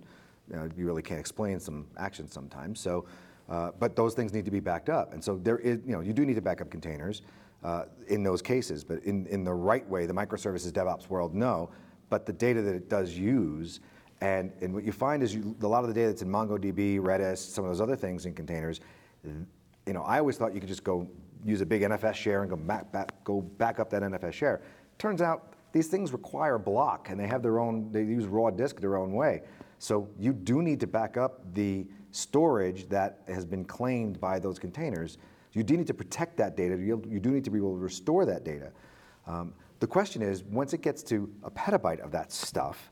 you, 0.50 0.56
know, 0.56 0.70
you 0.76 0.86
really 0.86 1.04
can't 1.04 1.20
explain 1.20 1.60
some 1.60 1.86
actions 1.98 2.34
sometimes. 2.34 2.80
So, 2.80 3.06
uh, 3.48 3.72
but 3.80 3.96
those 3.96 4.16
things 4.16 4.34
need 4.34 4.46
to 4.46 4.52
be 4.52 4.60
backed 4.60 4.90
up. 4.90 5.14
And 5.14 5.24
so 5.24 5.38
there 5.38 5.60
is, 5.60 5.80
you 5.86 5.94
know, 5.94 6.02
you 6.02 6.14
do 6.14 6.26
need 6.26 6.36
to 6.36 6.42
back 6.42 6.62
up 6.62 6.72
containers 6.72 7.22
uh, 7.64 7.86
in 8.08 8.24
those 8.24 8.42
cases, 8.42 8.84
but 8.84 9.04
in, 9.04 9.28
in 9.28 9.44
the 9.44 9.54
right 9.54 9.88
way, 9.88 10.08
the 10.08 10.14
microservices 10.14 10.72
DevOps 10.72 11.10
world, 11.10 11.36
no. 11.36 11.70
But 12.10 12.26
the 12.26 12.34
data 12.34 12.62
that 12.64 12.74
it 12.74 12.90
does 12.90 13.16
use, 13.16 13.82
and, 14.22 14.52
and 14.62 14.74
what 14.74 14.84
you 14.84 14.92
find 14.92 15.24
is 15.24 15.34
you, 15.34 15.56
a 15.62 15.68
lot 15.68 15.84
of 15.84 15.88
the 15.88 15.94
data 15.94 16.10
that's 16.10 16.22
in 16.22 16.30
MongoDB, 16.30 17.00
Redis, 17.00 17.38
some 17.38 17.64
of 17.64 17.70
those 17.70 17.82
other 17.82 17.96
things 17.96 18.26
in 18.26 18.34
containers, 18.34 18.82
you 19.24 19.94
know, 19.94 20.04
I 20.04 20.20
always 20.20 20.38
thought 20.38 20.54
you 20.54 20.60
could 20.60 20.70
just 20.70 20.84
go 20.84 21.08
use 21.44 21.62
a 21.62 21.66
big 21.66 21.82
NFS 21.82 22.16
share 22.16 22.42
and 22.42 22.50
go 22.50 22.58
back, 22.58 22.92
back, 22.92 23.24
go 23.24 23.42
back 23.42 23.80
up 23.80 23.90
that 23.92 24.02
NFS 24.02 24.34
share. 24.34 24.62
Turns 24.98 25.22
out 25.22 25.54
these 25.72 25.88
things 25.88 26.12
require 26.12 26.58
block 26.58 27.10
and 27.10 27.20
they 27.20 27.28
have 27.28 27.42
their 27.42 27.60
own, 27.60 27.92
they 27.92 28.04
use 28.04 28.26
raw 28.26 28.50
disk 28.50 28.80
their 28.80 28.98
own 28.98 29.14
way. 29.14 29.44
So 29.78 30.10
you 30.20 30.34
do 30.34 30.62
need 30.62 30.80
to 30.82 30.88
back 30.88 31.16
up 31.16 31.54
the 31.54 31.88
storage 32.12 32.90
that 32.90 33.22
has 33.28 33.46
been 33.46 33.64
claimed 33.64 34.20
by 34.20 34.40
those 34.40 34.60
containers. 34.60 35.18
You 35.54 35.64
do 35.64 35.78
need 35.78 35.88
to 35.88 35.94
protect 35.94 36.38
that 36.38 36.58
data. 36.58 36.76
You, 36.76 36.98
do 36.98 37.30
need 37.30 37.46
to 37.46 37.50
be 37.50 37.60
able 37.60 37.74
to 37.74 37.80
restore 37.80 38.26
that 38.26 38.44
data. 38.44 38.72
Um, 39.26 39.54
the 39.80 39.88
question 39.88 40.22
is, 40.22 40.44
once 40.44 40.74
it 40.74 40.82
gets 40.82 41.02
to 41.04 41.32
a 41.44 41.52
petabyte 41.52 42.00
of 42.00 42.12
that 42.12 42.32
stuff, 42.32 42.92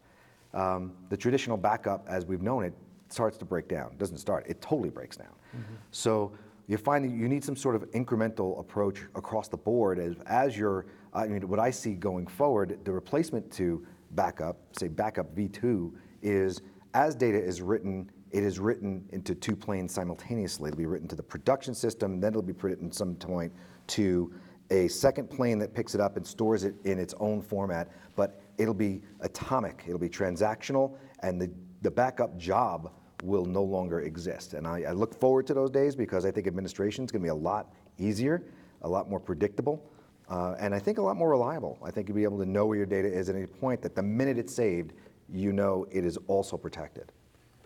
um, 0.53 0.93
the 1.09 1.17
traditional 1.17 1.57
backup, 1.57 2.05
as 2.09 2.25
we've 2.25 2.41
known 2.41 2.63
it, 2.65 2.73
starts 3.09 3.37
to 3.37 3.45
break 3.45 3.67
down. 3.67 3.91
It 3.91 3.97
doesn't 3.97 4.17
start, 4.17 4.45
it 4.47 4.61
totally 4.61 4.89
breaks 4.89 5.17
down. 5.17 5.33
Mm-hmm. 5.55 5.75
So 5.91 6.33
you 6.67 6.77
find 6.77 7.05
that 7.05 7.11
you 7.11 7.29
need 7.29 7.43
some 7.43 7.55
sort 7.55 7.75
of 7.75 7.83
incremental 7.91 8.59
approach 8.59 9.03
across 9.15 9.47
the 9.47 9.57
board 9.57 9.99
as, 9.99 10.15
as 10.25 10.57
you're, 10.57 10.85
I 11.13 11.27
mean, 11.27 11.47
what 11.47 11.59
I 11.59 11.71
see 11.71 11.93
going 11.93 12.27
forward, 12.27 12.79
the 12.83 12.91
replacement 12.91 13.49
to 13.53 13.85
backup, 14.11 14.57
say 14.77 14.89
backup 14.89 15.33
v2, 15.35 15.91
is 16.21 16.61
as 16.93 17.15
data 17.15 17.41
is 17.41 17.61
written, 17.61 18.09
it 18.31 18.43
is 18.43 18.59
written 18.59 19.07
into 19.11 19.33
two 19.33 19.55
planes 19.55 19.93
simultaneously. 19.93 20.69
It'll 20.69 20.77
be 20.77 20.85
written 20.85 21.07
to 21.07 21.15
the 21.15 21.23
production 21.23 21.73
system, 21.73 22.19
then 22.19 22.33
it'll 22.33 22.41
be 22.41 22.53
written 22.53 22.87
at 22.87 22.93
some 22.95 23.15
point 23.15 23.53
to 23.87 24.33
a 24.69 24.89
second 24.89 25.29
plane 25.29 25.59
that 25.59 25.73
picks 25.73 25.95
it 25.95 26.01
up 26.01 26.17
and 26.17 26.27
stores 26.27 26.65
it 26.65 26.75
in 26.83 26.99
its 26.99 27.13
own 27.19 27.41
format, 27.41 27.89
but 28.17 28.41
it'll 28.57 28.73
be 28.73 29.01
atomic, 29.21 29.83
it'll 29.87 29.99
be 29.99 30.09
transactional, 30.09 30.97
and 31.19 31.41
the, 31.41 31.51
the 31.81 31.91
backup 31.91 32.37
job 32.37 32.91
will 33.23 33.45
no 33.45 33.63
longer 33.63 34.01
exist. 34.01 34.53
And 34.53 34.67
I, 34.67 34.83
I 34.83 34.91
look 34.91 35.19
forward 35.19 35.47
to 35.47 35.53
those 35.53 35.71
days 35.71 35.95
because 35.95 36.25
I 36.25 36.31
think 36.31 36.47
administration 36.47 37.05
is 37.05 37.11
going 37.11 37.21
to 37.21 37.25
be 37.25 37.29
a 37.29 37.35
lot 37.35 37.73
easier, 37.97 38.43
a 38.83 38.89
lot 38.89 39.09
more 39.09 39.19
predictable, 39.19 39.91
uh, 40.29 40.55
and 40.59 40.75
I 40.75 40.79
think 40.79 40.97
a 40.97 41.01
lot 41.01 41.15
more 41.15 41.29
reliable. 41.29 41.79
I 41.83 41.91
think 41.91 42.07
you'll 42.07 42.17
be 42.17 42.23
able 42.23 42.39
to 42.39 42.45
know 42.45 42.65
where 42.65 42.77
your 42.77 42.85
data 42.85 43.07
is 43.07 43.29
at 43.29 43.35
any 43.35 43.45
point 43.45 43.81
that 43.81 43.95
the 43.95 44.03
minute 44.03 44.37
it's 44.37 44.53
saved, 44.53 44.93
you 45.29 45.51
know 45.53 45.87
it 45.91 46.05
is 46.05 46.17
also 46.27 46.57
protected. 46.57 47.11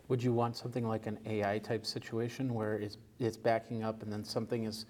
Would 0.07 0.21
you 0.21 0.33
want 0.33 0.57
something 0.57 0.87
like 0.87 1.07
an 1.07 1.19
AI 1.25 1.59
type 1.59 1.85
situation 1.85 2.53
where 2.53 2.75
it's, 2.75 2.97
it's 3.19 3.37
backing 3.37 3.83
up 3.83 4.03
and 4.03 4.11
then 4.11 4.23
something 4.23 4.65
is 4.65 4.85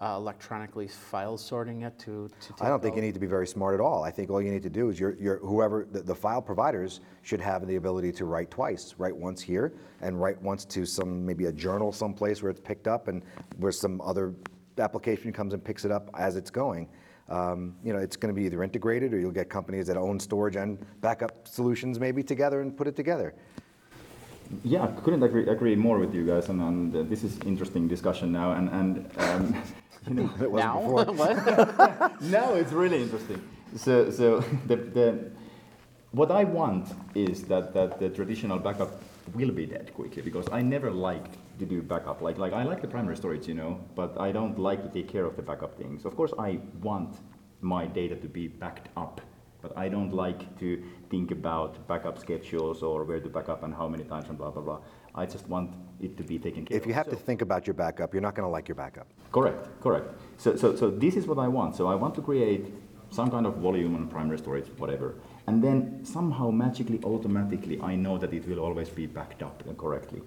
uh, 0.00 0.14
electronically 0.16 0.86
file 0.86 1.38
sorting 1.38 1.82
it 1.82 1.98
to, 1.98 2.28
to 2.40 2.54
I 2.60 2.68
don't 2.68 2.82
think 2.82 2.96
you 2.96 3.02
need 3.02 3.14
to 3.14 3.20
be 3.20 3.26
very 3.26 3.46
smart 3.46 3.74
at 3.74 3.80
all. 3.80 4.04
I 4.04 4.10
think 4.10 4.30
all 4.30 4.42
you 4.42 4.50
need 4.50 4.62
to 4.62 4.70
do 4.70 4.90
is 4.90 5.00
your, 5.00 5.16
your, 5.16 5.38
whoever, 5.38 5.86
the, 5.90 6.02
the 6.02 6.14
file 6.14 6.42
providers 6.42 7.00
should 7.22 7.40
have 7.40 7.66
the 7.66 7.76
ability 7.76 8.12
to 8.12 8.26
write 8.26 8.50
twice. 8.50 8.94
Write 8.98 9.16
once 9.16 9.40
here 9.40 9.72
and 10.02 10.20
write 10.20 10.40
once 10.42 10.64
to 10.66 10.84
some, 10.84 11.24
maybe 11.24 11.46
a 11.46 11.52
journal 11.52 11.92
someplace 11.92 12.42
where 12.42 12.50
it's 12.50 12.60
picked 12.60 12.86
up 12.86 13.08
and 13.08 13.22
where 13.56 13.72
some 13.72 14.00
other 14.02 14.34
application 14.78 15.32
comes 15.32 15.54
and 15.54 15.64
picks 15.64 15.86
it 15.86 15.90
up 15.90 16.10
as 16.18 16.36
it's 16.36 16.50
going. 16.50 16.88
Um, 17.28 17.74
you 17.82 17.92
know, 17.92 17.98
it's 17.98 18.16
going 18.16 18.32
to 18.32 18.38
be 18.38 18.46
either 18.46 18.62
integrated 18.62 19.14
or 19.14 19.18
you'll 19.18 19.32
get 19.32 19.48
companies 19.48 19.86
that 19.86 19.96
own 19.96 20.20
storage 20.20 20.56
and 20.56 20.78
backup 21.00 21.48
solutions 21.48 21.98
maybe 21.98 22.22
together 22.22 22.60
and 22.60 22.76
put 22.76 22.86
it 22.86 22.94
together. 22.94 23.34
Yeah, 24.64 24.84
I 24.84 25.00
couldn't 25.00 25.22
agree, 25.22 25.48
agree 25.48 25.76
more 25.76 25.98
with 25.98 26.14
you 26.14 26.26
guys, 26.26 26.48
and, 26.48 26.60
and 26.60 26.96
uh, 26.96 27.02
this 27.02 27.24
is 27.24 27.38
interesting 27.40 27.88
discussion 27.88 28.32
now. 28.32 28.52
And, 28.52 28.68
and 28.70 29.10
um, 29.18 29.62
you 30.08 30.14
know, 30.14 30.30
it 30.40 30.52
now? 30.52 30.80
before. 30.80 31.04
what? 31.14 32.22
now 32.22 32.54
it's 32.54 32.72
really 32.72 33.02
interesting. 33.02 33.42
So, 33.76 34.10
so 34.10 34.40
the, 34.66 34.76
the, 34.76 35.30
what 36.12 36.30
I 36.30 36.44
want 36.44 36.94
is 37.14 37.44
that, 37.44 37.74
that 37.74 37.98
the 37.98 38.08
traditional 38.08 38.58
backup 38.58 39.02
will 39.34 39.50
be 39.50 39.66
dead 39.66 39.92
quickly 39.94 40.22
because 40.22 40.46
I 40.52 40.62
never 40.62 40.90
liked 40.90 41.36
to 41.58 41.66
do 41.66 41.82
backup. 41.82 42.20
Like, 42.20 42.38
like 42.38 42.52
I 42.52 42.62
like 42.62 42.80
the 42.80 42.88
primary 42.88 43.16
storage, 43.16 43.48
you 43.48 43.54
know, 43.54 43.80
but 43.94 44.18
I 44.20 44.32
don't 44.32 44.58
like 44.58 44.82
to 44.82 44.88
take 44.88 45.08
care 45.08 45.24
of 45.24 45.36
the 45.36 45.42
backup 45.42 45.76
things. 45.76 46.04
Of 46.04 46.16
course, 46.16 46.32
I 46.38 46.58
want 46.82 47.16
my 47.60 47.86
data 47.86 48.16
to 48.16 48.28
be 48.28 48.48
backed 48.48 48.88
up, 48.96 49.20
but 49.62 49.76
I 49.76 49.88
don't 49.88 50.12
like 50.12 50.58
to 50.60 50.82
think 51.10 51.30
about 51.30 51.86
backup 51.86 52.18
schedules 52.18 52.82
or 52.82 53.04
where 53.04 53.20
to 53.20 53.28
back 53.28 53.48
up 53.48 53.62
and 53.62 53.74
how 53.74 53.88
many 53.88 54.04
times 54.04 54.28
and 54.28 54.38
blah, 54.38 54.50
blah, 54.50 54.62
blah. 54.62 54.78
I 55.14 55.24
just 55.26 55.48
want 55.48 55.74
it 56.00 56.16
to 56.16 56.22
be 56.22 56.38
taken 56.38 56.64
care 56.64 56.76
of. 56.76 56.82
If 56.82 56.86
you 56.86 56.94
have 56.94 57.06
So- 57.06 57.12
to 57.12 57.16
think 57.16 57.42
about 57.42 57.66
your 57.66 57.74
backup, 57.74 58.12
you're 58.12 58.22
not 58.22 58.34
going 58.34 58.46
to 58.46 58.50
like 58.50 58.68
your 58.68 58.74
backup. 58.76 59.06
Correct, 59.32 59.68
correct. 59.80 60.08
So, 60.36 60.56
so, 60.56 60.76
so 60.76 60.90
this 60.90 61.16
is 61.16 61.26
what 61.26 61.38
I 61.38 61.48
want. 61.48 61.74
So 61.76 61.86
I 61.86 61.94
want 61.94 62.14
to 62.16 62.22
create 62.22 62.72
some 63.10 63.30
kind 63.30 63.46
of 63.46 63.56
volume 63.56 63.94
on 63.94 64.08
primary 64.08 64.38
storage, 64.38 64.66
whatever. 64.78 65.14
And 65.46 65.62
then 65.62 66.04
somehow 66.04 66.50
magically, 66.50 67.00
automatically, 67.04 67.80
I 67.80 67.94
know 67.94 68.18
that 68.18 68.32
it 68.34 68.46
will 68.48 68.58
always 68.58 68.90
be 68.90 69.06
backed 69.06 69.42
up 69.42 69.62
correctly. 69.78 70.22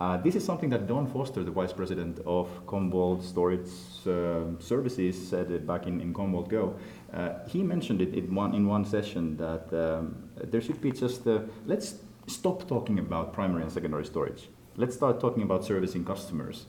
Uh, 0.00 0.16
this 0.16 0.34
is 0.34 0.42
something 0.42 0.70
that 0.70 0.86
Don 0.86 1.06
Foster, 1.06 1.44
the 1.44 1.50
vice 1.50 1.74
president 1.74 2.20
of 2.24 2.48
Commvault 2.66 3.22
Storage 3.22 3.68
uh, 4.06 4.58
Services, 4.58 5.28
said 5.28 5.66
back 5.66 5.86
in, 5.86 6.00
in 6.00 6.14
Commvault 6.14 6.48
Go. 6.48 6.74
Uh, 7.12 7.46
he 7.46 7.62
mentioned 7.62 8.00
it 8.00 8.14
in 8.14 8.34
one, 8.34 8.54
in 8.54 8.66
one 8.66 8.84
session 8.84 9.36
that 9.36 9.70
um, 9.74 10.30
there 10.42 10.62
should 10.62 10.80
be 10.80 10.90
just, 10.90 11.26
uh, 11.26 11.40
let's 11.66 11.96
stop 12.26 12.66
talking 12.66 12.98
about 12.98 13.34
primary 13.34 13.62
and 13.62 13.70
secondary 13.70 14.06
storage. 14.06 14.48
Let's 14.76 14.96
start 14.96 15.20
talking 15.20 15.42
about 15.42 15.64
servicing 15.66 16.04
customers 16.06 16.64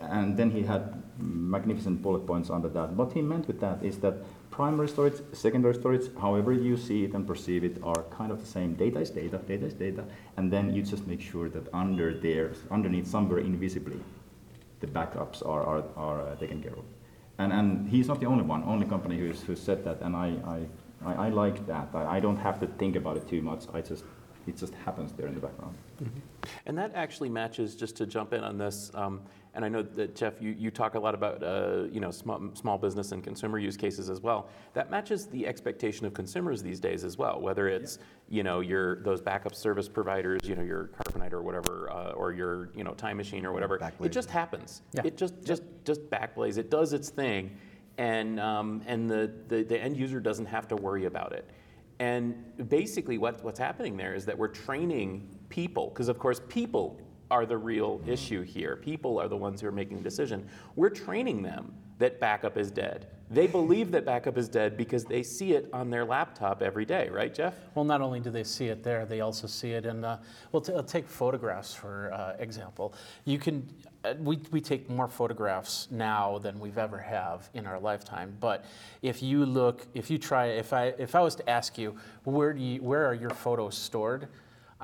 and 0.00 0.36
then 0.36 0.50
he 0.50 0.62
had 0.62 1.02
magnificent 1.18 2.02
bullet 2.02 2.26
points 2.26 2.50
under 2.50 2.68
that. 2.68 2.92
What 2.92 3.12
he 3.12 3.22
meant 3.22 3.46
with 3.46 3.60
that 3.60 3.82
is 3.82 3.98
that 3.98 4.14
primary 4.54 4.88
storage, 4.88 5.20
secondary 5.32 5.74
storage, 5.74 6.06
however 6.20 6.52
you 6.52 6.76
see 6.76 7.02
it 7.02 7.12
and 7.14 7.26
perceive 7.26 7.64
it, 7.64 7.76
are 7.82 8.04
kind 8.18 8.30
of 8.30 8.38
the 8.40 8.46
same. 8.46 8.74
Data 8.74 9.00
is 9.00 9.10
data, 9.10 9.38
data 9.48 9.66
is 9.66 9.74
data, 9.74 10.04
and 10.36 10.52
then 10.52 10.72
you 10.72 10.80
just 10.80 11.04
make 11.08 11.20
sure 11.20 11.48
that 11.48 11.64
under 11.74 12.14
there, 12.14 12.52
underneath 12.70 13.08
somewhere 13.08 13.40
invisibly, 13.40 14.00
the 14.78 14.86
backups 14.86 15.44
are, 15.44 15.64
are, 15.64 15.82
are 15.96 16.20
uh, 16.22 16.36
taken 16.36 16.62
care 16.62 16.72
of. 16.72 16.84
And, 17.38 17.52
and 17.52 17.88
he's 17.88 18.06
not 18.06 18.20
the 18.20 18.26
only 18.26 18.44
one, 18.44 18.62
only 18.62 18.86
company 18.86 19.18
who's, 19.18 19.42
who 19.42 19.56
said 19.56 19.84
that, 19.86 20.00
and 20.02 20.14
I, 20.14 20.28
I, 20.46 20.58
I, 21.04 21.26
I 21.26 21.28
like 21.30 21.66
that. 21.66 21.88
I, 21.92 22.16
I 22.16 22.20
don't 22.20 22.36
have 22.36 22.60
to 22.60 22.68
think 22.68 22.94
about 22.94 23.16
it 23.16 23.28
too 23.28 23.42
much. 23.42 23.64
I 23.74 23.80
just, 23.80 24.04
it 24.46 24.56
just 24.56 24.74
happens 24.86 25.10
there 25.14 25.26
in 25.26 25.34
the 25.34 25.40
background. 25.40 25.76
And 26.66 26.76
that 26.78 26.92
actually 26.94 27.28
matches, 27.28 27.74
just 27.74 27.96
to 27.96 28.06
jump 28.06 28.32
in 28.32 28.42
on 28.42 28.58
this, 28.58 28.90
um, 28.94 29.20
and 29.54 29.64
I 29.64 29.68
know 29.68 29.82
that 29.82 30.16
Jeff, 30.16 30.42
you, 30.42 30.54
you 30.58 30.70
talk 30.70 30.96
a 30.96 30.98
lot 30.98 31.14
about 31.14 31.42
uh, 31.42 31.84
you 31.90 32.00
know 32.00 32.10
small, 32.10 32.50
small 32.54 32.76
business 32.76 33.12
and 33.12 33.22
consumer 33.22 33.58
use 33.58 33.76
cases 33.76 34.10
as 34.10 34.20
well. 34.20 34.48
That 34.72 34.90
matches 34.90 35.26
the 35.26 35.46
expectation 35.46 36.06
of 36.06 36.12
consumers 36.12 36.60
these 36.62 36.80
days 36.80 37.04
as 37.04 37.16
well. 37.16 37.40
Whether 37.40 37.68
it's 37.68 37.98
you 38.28 38.42
know 38.42 38.60
your 38.60 39.00
those 39.02 39.20
backup 39.20 39.54
service 39.54 39.88
providers, 39.88 40.40
you 40.44 40.56
know 40.56 40.62
your 40.62 40.90
Carbonite 40.98 41.32
or 41.32 41.42
whatever, 41.42 41.88
uh, 41.92 42.12
or 42.12 42.32
your 42.32 42.70
you 42.74 42.82
know 42.82 42.94
Time 42.94 43.16
Machine 43.16 43.46
or 43.46 43.52
whatever. 43.52 43.78
Backblaze. 43.78 44.06
It 44.06 44.12
just 44.12 44.30
happens. 44.30 44.82
Yeah. 44.92 45.02
It 45.04 45.16
just 45.16 45.34
just 45.44 45.62
just 45.84 46.10
Backblaze. 46.10 46.58
It 46.58 46.68
does 46.68 46.92
its 46.92 47.10
thing, 47.10 47.56
and 47.96 48.40
um, 48.40 48.82
and 48.86 49.08
the, 49.08 49.32
the 49.46 49.62
the 49.62 49.80
end 49.80 49.96
user 49.96 50.18
doesn't 50.18 50.46
have 50.46 50.66
to 50.68 50.76
worry 50.76 51.04
about 51.04 51.32
it. 51.32 51.48
And 52.00 52.68
basically, 52.68 53.18
what, 53.18 53.42
what's 53.44 53.58
happening 53.58 53.96
there 53.96 54.14
is 54.14 54.26
that 54.26 54.36
we're 54.36 54.48
training 54.48 55.28
people, 55.54 55.88
because 55.90 56.08
of 56.08 56.18
course, 56.18 56.40
people 56.48 57.00
are 57.30 57.46
the 57.46 57.56
real 57.56 58.00
issue 58.06 58.42
here. 58.42 58.74
People 58.74 59.20
are 59.20 59.28
the 59.28 59.36
ones 59.36 59.60
who 59.60 59.68
are 59.68 59.72
making 59.72 59.98
the 59.98 60.02
decision. 60.02 60.44
We're 60.74 60.90
training 60.90 61.42
them 61.42 61.72
that 61.98 62.18
backup 62.18 62.58
is 62.58 62.72
dead. 62.72 63.06
They 63.30 63.46
believe 63.46 63.92
that 63.92 64.04
backup 64.04 64.36
is 64.36 64.48
dead 64.48 64.76
because 64.76 65.04
they 65.04 65.22
see 65.22 65.52
it 65.52 65.68
on 65.72 65.90
their 65.90 66.04
laptop 66.04 66.60
every 66.60 66.84
day, 66.84 67.08
right, 67.08 67.32
Jeff? 67.32 67.54
Well, 67.76 67.84
not 67.84 68.00
only 68.00 68.18
do 68.18 68.30
they 68.30 68.42
see 68.42 68.66
it 68.66 68.82
there, 68.82 69.06
they 69.06 69.20
also 69.20 69.46
see 69.46 69.70
it 69.70 69.86
in, 69.86 70.04
uh, 70.04 70.18
well, 70.50 70.64
uh, 70.74 70.82
take 70.82 71.08
photographs 71.08 71.72
for 71.72 72.12
uh, 72.12 72.34
example. 72.40 72.92
You 73.24 73.38
can, 73.38 73.66
uh, 74.04 74.14
we, 74.18 74.40
we 74.50 74.60
take 74.60 74.90
more 74.90 75.08
photographs 75.08 75.86
now 75.90 76.38
than 76.38 76.58
we've 76.58 76.78
ever 76.78 76.98
have 76.98 77.48
in 77.54 77.64
our 77.64 77.78
lifetime. 77.78 78.36
But 78.40 78.64
if 79.02 79.22
you 79.22 79.46
look, 79.46 79.86
if 79.94 80.10
you 80.10 80.18
try, 80.18 80.46
if 80.46 80.72
I, 80.72 80.94
if 80.98 81.14
I 81.14 81.20
was 81.20 81.36
to 81.36 81.48
ask 81.48 81.78
you, 81.78 81.96
where 82.24 82.52
do 82.52 82.60
you, 82.60 82.82
where 82.82 83.06
are 83.06 83.14
your 83.14 83.30
photos 83.30 83.78
stored? 83.78 84.28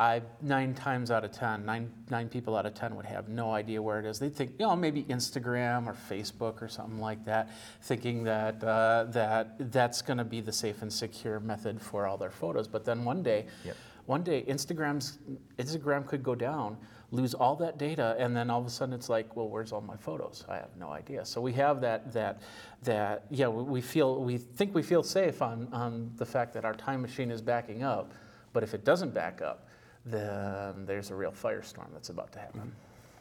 I 0.01 0.23
nine 0.41 0.73
times 0.73 1.11
out 1.11 1.25
of 1.25 1.31
ten, 1.31 1.67
nine 1.67 1.93
nine 2.09 2.31
people 2.31 2.57
out 2.57 2.65
of 2.65 2.73
ten 2.73 2.97
would 2.97 3.05
have 3.05 3.29
no 3.29 3.53
idea 3.53 3.83
where 3.83 3.99
it 4.01 4.07
is. 4.07 4.19
They 4.19 4.31
think, 4.31 4.53
you 4.59 4.67
know, 4.67 4.75
maybe 4.75 5.05
Instagram 5.05 5.87
or 5.87 5.95
Facebook 6.09 6.63
or 6.63 6.69
something 6.69 6.99
like 7.01 7.23
that, 7.27 7.51
thinking 7.83 8.25
that 8.25 8.65
uh, 8.65 9.05
that 9.11 9.71
that's 9.71 10.01
going 10.01 10.17
to 10.17 10.25
be 10.25 10.41
the 10.41 10.53
safe 10.53 10.81
and 10.81 10.91
secure 10.91 11.39
method 11.39 11.83
for 11.83 12.07
all 12.07 12.17
their 12.17 12.31
photos. 12.31 12.67
But 12.67 12.87
then 12.87 13.05
one 13.05 13.23
day, 13.23 13.45
Yep. 13.67 13.77
one 14.07 14.23
day, 14.23 14.43
Instagram's 14.49 15.19
Instagram 15.59 16.07
could 16.07 16.23
go 16.23 16.35
down, 16.35 16.79
lose 17.11 17.35
all 17.35 17.55
that 17.57 17.77
data, 17.77 18.17
and 18.19 18.35
then 18.35 18.49
all 18.49 18.61
of 18.63 18.67
a 18.67 18.71
sudden 18.71 18.95
it's 18.95 19.11
like, 19.11 19.37
well, 19.37 19.51
where's 19.51 19.71
all 19.71 19.83
my 19.83 19.99
photos? 19.99 20.47
I 20.49 20.57
have 20.57 20.75
no 20.79 20.89
idea. 20.89 21.27
So 21.27 21.43
we 21.43 21.53
have 21.53 21.83
that 21.83 22.11
that 22.15 22.41
that 22.85 23.27
yeah, 23.29 23.49
we 23.49 23.63
we 23.65 23.81
feel 23.83 24.25
we 24.25 24.39
think 24.39 24.75
we 24.75 24.83
feel 24.83 25.03
safe 25.03 25.43
on 25.43 25.69
on 25.75 26.11
the 26.17 26.25
fact 26.25 26.55
that 26.55 26.65
our 26.65 26.73
time 26.75 27.03
machine 27.03 27.31
is 27.31 27.43
backing 27.43 27.83
up, 27.83 28.15
but 28.55 28.63
if 28.63 28.73
it 28.73 28.83
doesn't 28.87 29.13
back 29.13 29.43
up, 29.43 29.67
then 30.05 30.85
there's 30.87 31.11
a 31.11 31.15
real 31.15 31.33
firestorm 31.33 31.93
that's 31.93 32.09
about 32.09 32.33
to 32.33 32.39
happen. 32.39 32.73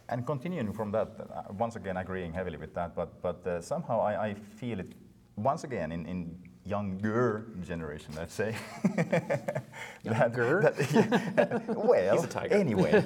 And 0.09 0.25
continuing 0.25 0.73
from 0.73 0.91
that, 0.91 1.09
uh, 1.19 1.53
once 1.53 1.75
again 1.75 1.97
agreeing 1.97 2.33
heavily 2.33 2.57
with 2.57 2.73
that, 2.73 2.95
but, 2.95 3.21
but 3.21 3.45
uh, 3.45 3.61
somehow 3.61 4.01
I, 4.01 4.29
I 4.29 4.33
feel 4.33 4.79
it 4.79 4.93
once 5.35 5.63
again 5.63 5.91
in, 5.91 6.05
in 6.07 6.35
younger 6.65 7.45
generation, 7.61 8.13
let's 8.17 8.33
say. 8.33 8.55
Younger? 10.03 10.61
that- 10.61 10.75
yeah, 10.93 11.59
well, 11.73 12.15
He's 12.15 12.23
a 12.23 12.27
tiger. 12.27 12.55
anyway, 12.55 13.03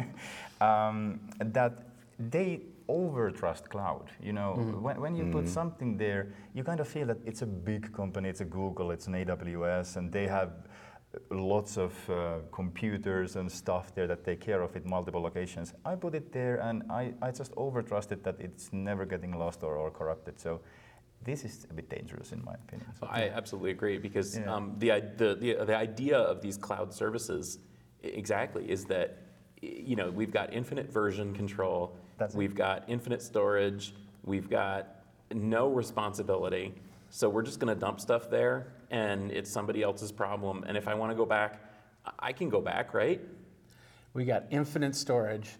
um, 0.60 1.20
that 1.38 1.88
they 2.18 2.60
overtrust 2.88 3.68
cloud. 3.68 4.10
You 4.22 4.32
know, 4.32 4.54
when, 4.80 5.00
when 5.00 5.16
you 5.16 5.26
put 5.26 5.48
something 5.48 5.96
there, 5.96 6.28
you 6.54 6.62
kind 6.64 6.80
of 6.80 6.88
feel 6.88 7.06
that 7.06 7.18
it's 7.24 7.42
a 7.42 7.46
big 7.46 7.92
company, 7.92 8.28
it's 8.28 8.40
a 8.40 8.44
Google, 8.44 8.90
it's 8.90 9.06
an 9.06 9.14
AWS, 9.14 9.96
and 9.96 10.12
they 10.12 10.26
have 10.26 10.50
lots 11.30 11.76
of 11.76 11.92
uh, 12.10 12.38
computers 12.52 13.36
and 13.36 13.50
stuff 13.50 13.94
there 13.94 14.06
that 14.06 14.24
take 14.24 14.40
care 14.40 14.62
of 14.62 14.74
it 14.76 14.84
multiple 14.86 15.20
locations. 15.20 15.72
I 15.84 15.94
put 15.94 16.14
it 16.14 16.32
there 16.32 16.56
and 16.56 16.82
I, 16.90 17.12
I 17.22 17.30
just 17.30 17.52
overtrust 17.56 18.12
it 18.12 18.22
that 18.24 18.36
it's 18.40 18.72
never 18.72 19.04
getting 19.04 19.38
lost 19.38 19.62
or, 19.62 19.76
or 19.76 19.90
corrupted. 19.90 20.38
So 20.40 20.60
this 21.22 21.44
is 21.44 21.66
a 21.70 21.74
bit 21.74 21.88
dangerous 21.88 22.32
in 22.32 22.44
my 22.44 22.54
opinion. 22.54 22.88
So 22.98 23.06
I 23.10 23.30
absolutely 23.34 23.70
agree 23.70 23.98
because 23.98 24.38
Yeah. 24.38 24.54
um, 24.54 24.74
the, 24.78 24.90
the, 25.16 25.34
the, 25.34 25.64
the 25.64 25.76
idea 25.76 26.18
of 26.18 26.40
these 26.42 26.56
cloud 26.56 26.92
services 26.92 27.58
exactly 28.02 28.70
is 28.70 28.84
that 28.86 29.18
you 29.62 29.96
know 29.96 30.10
we've 30.10 30.30
got 30.32 30.52
infinite 30.52 30.92
version 30.92 31.32
control, 31.34 31.96
That's 32.18 32.34
it. 32.34 32.38
we've 32.38 32.54
got 32.54 32.84
infinite 32.88 33.22
storage, 33.22 33.94
we've 34.24 34.50
got 34.50 34.88
no 35.32 35.68
responsibility. 35.68 36.74
So 37.10 37.28
we're 37.28 37.42
just 37.42 37.60
going 37.60 37.72
to 37.72 37.78
dump 37.80 38.00
stuff 38.00 38.28
there, 38.28 38.72
and 38.94 39.32
it's 39.32 39.50
somebody 39.50 39.82
else's 39.82 40.12
problem. 40.12 40.62
And 40.68 40.76
if 40.76 40.86
I 40.86 40.94
want 40.94 41.10
to 41.10 41.16
go 41.16 41.26
back, 41.26 41.60
I- 42.20 42.32
can 42.32 42.48
go 42.48 42.60
back, 42.60 42.94
right? 42.94 43.20
We 44.12 44.24
got 44.24 44.44
infinite 44.50 44.94
storage 44.94 45.50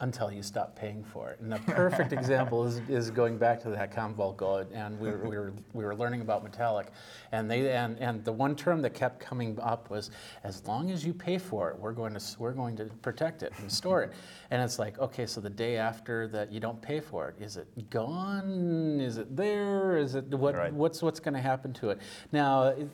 until 0.00 0.30
you 0.30 0.42
stop 0.42 0.76
paying 0.76 1.02
for 1.02 1.30
it. 1.30 1.40
And 1.40 1.54
a 1.54 1.58
perfect 1.58 2.12
example 2.20 2.64
is, 2.66 2.80
is 2.88 3.10
going 3.10 3.38
back 3.38 3.62
to 3.62 3.70
that 3.70 3.94
Commvault 3.94 4.66
and 4.74 4.98
we 5.00 5.10
were, 5.10 5.18
we, 5.28 5.36
were, 5.36 5.52
we 5.72 5.84
were 5.84 5.96
learning 5.96 6.20
about 6.20 6.44
Metallic. 6.44 6.88
And, 7.32 7.50
they, 7.50 7.72
and, 7.72 7.98
and 7.98 8.22
the 8.24 8.32
one 8.32 8.54
term 8.54 8.82
that 8.82 8.92
kept 8.92 9.20
coming 9.20 9.58
up 9.62 9.88
was, 9.88 10.10
as 10.44 10.66
long 10.66 10.90
as 10.90 11.04
you 11.06 11.14
pay 11.14 11.38
for 11.38 11.70
it, 11.70 11.78
we're 11.78 11.92
going 11.92 12.12
to, 12.14 12.20
we're 12.38 12.52
going 12.52 12.76
to 12.76 12.84
protect 13.00 13.42
it 13.42 13.52
and 13.58 13.72
store 13.72 14.02
it. 14.02 14.12
And 14.50 14.62
it's 14.62 14.78
like, 14.78 14.98
okay, 14.98 15.24
so 15.24 15.40
the 15.40 15.50
day 15.50 15.76
after 15.76 16.28
that 16.28 16.52
you 16.52 16.60
don't 16.60 16.80
pay 16.80 17.00
for 17.00 17.28
it, 17.30 17.42
is 17.42 17.56
it 17.56 17.88
gone? 17.88 19.00
Is 19.00 19.16
it 19.16 19.34
there? 19.34 19.96
Is 19.96 20.14
it, 20.14 20.26
what, 20.26 20.54
Right. 20.56 20.72
what's, 20.72 21.02
what's 21.02 21.20
going 21.20 21.34
to 21.34 21.40
happen 21.40 21.72
to 21.74 21.90
it? 21.90 22.00
Now, 22.32 22.64
it- 22.68 22.88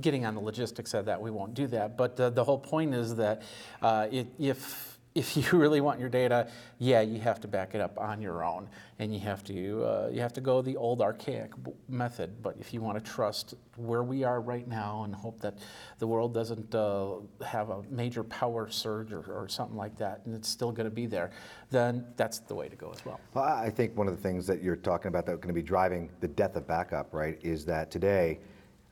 Getting 0.00 0.24
on 0.24 0.36
the 0.36 0.40
logistics 0.40 0.94
of 0.94 1.06
that, 1.06 1.20
we 1.20 1.32
won't 1.32 1.52
do 1.52 1.66
that. 1.66 1.96
But 1.96 2.20
uh, 2.20 2.30
the 2.30 2.44
whole 2.44 2.60
point 2.60 2.94
is 2.94 3.16
that 3.16 3.42
uh, 3.82 4.06
it, 4.08 4.28
if 4.38 4.95
if 5.16 5.36
you 5.36 5.44
really 5.58 5.80
want 5.80 5.98
your 5.98 6.08
data, 6.08 6.48
yeah, 6.78 7.00
you 7.00 7.18
have 7.20 7.40
to 7.40 7.48
back 7.48 7.74
it 7.74 7.80
up 7.80 7.98
on 7.98 8.20
your 8.20 8.44
own, 8.44 8.68
and 8.98 9.12
you 9.12 9.18
have 9.20 9.42
to 9.44 9.84
uh, 9.84 10.10
you 10.12 10.20
have 10.20 10.32
to 10.34 10.40
go 10.40 10.62
the 10.62 10.76
old 10.76 11.00
archaic 11.00 11.52
method. 11.88 12.42
But 12.42 12.56
if 12.60 12.72
you 12.72 12.80
want 12.80 13.02
to 13.02 13.10
trust 13.10 13.54
where 13.76 14.02
we 14.02 14.22
are 14.24 14.40
right 14.40 14.68
now 14.68 15.04
and 15.04 15.14
hope 15.14 15.40
that 15.40 15.58
the 15.98 16.06
world 16.06 16.34
doesn't 16.34 16.74
uh, 16.74 17.16
have 17.44 17.70
a 17.70 17.82
major 17.90 18.22
power 18.22 18.68
surge 18.70 19.12
or, 19.12 19.24
or 19.32 19.48
something 19.48 19.76
like 19.76 19.96
that, 19.96 20.20
and 20.26 20.34
it's 20.34 20.48
still 20.48 20.70
going 20.70 20.88
to 20.88 20.94
be 20.94 21.06
there, 21.06 21.30
then 21.70 22.04
that's 22.16 22.38
the 22.40 22.54
way 22.54 22.68
to 22.68 22.76
go 22.76 22.90
as 22.90 23.04
well. 23.04 23.18
Well, 23.34 23.44
I 23.44 23.66
I 23.66 23.70
think 23.70 23.96
one 23.96 24.06
of 24.06 24.16
the 24.16 24.22
things 24.22 24.46
that 24.46 24.62
you're 24.62 24.76
talking 24.76 25.08
about 25.08 25.26
that's 25.26 25.38
going 25.38 25.48
to 25.48 25.60
be 25.60 25.66
driving 25.66 26.10
the 26.20 26.28
death 26.28 26.56
of 26.56 26.66
backup, 26.68 27.12
right, 27.12 27.38
is 27.42 27.64
that 27.64 27.90
today, 27.90 28.38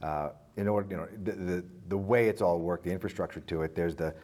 uh, 0.03 0.31
in 0.57 0.69
order, 0.69 0.89
you 0.91 0.97
know, 0.97 1.09
the, 1.25 1.33
the, 1.33 1.65
the 1.89 1.97
way 1.97 2.29
it's 2.29 2.41
all 2.41 2.61
worked, 2.61 2.85
the 2.85 2.91
infrastructure 2.91 3.41
to 3.41 3.63
it, 3.63 3.75
there's 3.75 3.97
the 3.97 4.15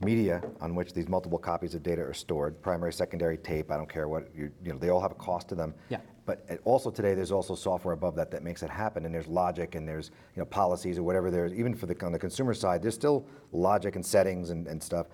media 0.00 0.42
on 0.60 0.74
which 0.74 0.92
these 0.92 1.08
multiple 1.08 1.38
copies 1.38 1.74
of 1.74 1.82
data 1.82 2.02
are 2.02 2.14
stored, 2.14 2.60
primary, 2.62 2.92
secondary, 2.92 3.36
tape, 3.36 3.70
I 3.70 3.76
don't 3.76 3.88
care 3.88 4.08
what, 4.08 4.28
you, 4.34 4.50
you 4.64 4.72
know, 4.72 4.78
they 4.78 4.88
all 4.88 5.00
have 5.00 5.12
a 5.12 5.16
cost 5.16 5.48
to 5.50 5.54
them. 5.54 5.74
Yeah. 5.88 5.98
But 6.26 6.60
also 6.64 6.90
today, 6.90 7.14
there's 7.14 7.32
also 7.32 7.54
software 7.54 7.92
above 7.92 8.14
that 8.16 8.30
that 8.30 8.44
makes 8.44 8.62
it 8.62 8.70
happen, 8.70 9.04
and 9.04 9.12
there's 9.12 9.26
logic 9.26 9.74
and 9.74 9.88
there's 9.88 10.12
you 10.36 10.40
know 10.40 10.44
policies 10.44 10.96
or 10.96 11.02
whatever. 11.02 11.28
There's 11.28 11.52
even 11.52 11.74
for 11.74 11.86
the 11.86 12.06
on 12.06 12.12
the 12.12 12.20
consumer 12.20 12.54
side, 12.54 12.82
there's 12.82 12.94
still 12.94 13.26
logic 13.50 13.96
and 13.96 14.06
settings 14.06 14.50
and, 14.50 14.68
and 14.68 14.80
stuff. 14.80 15.08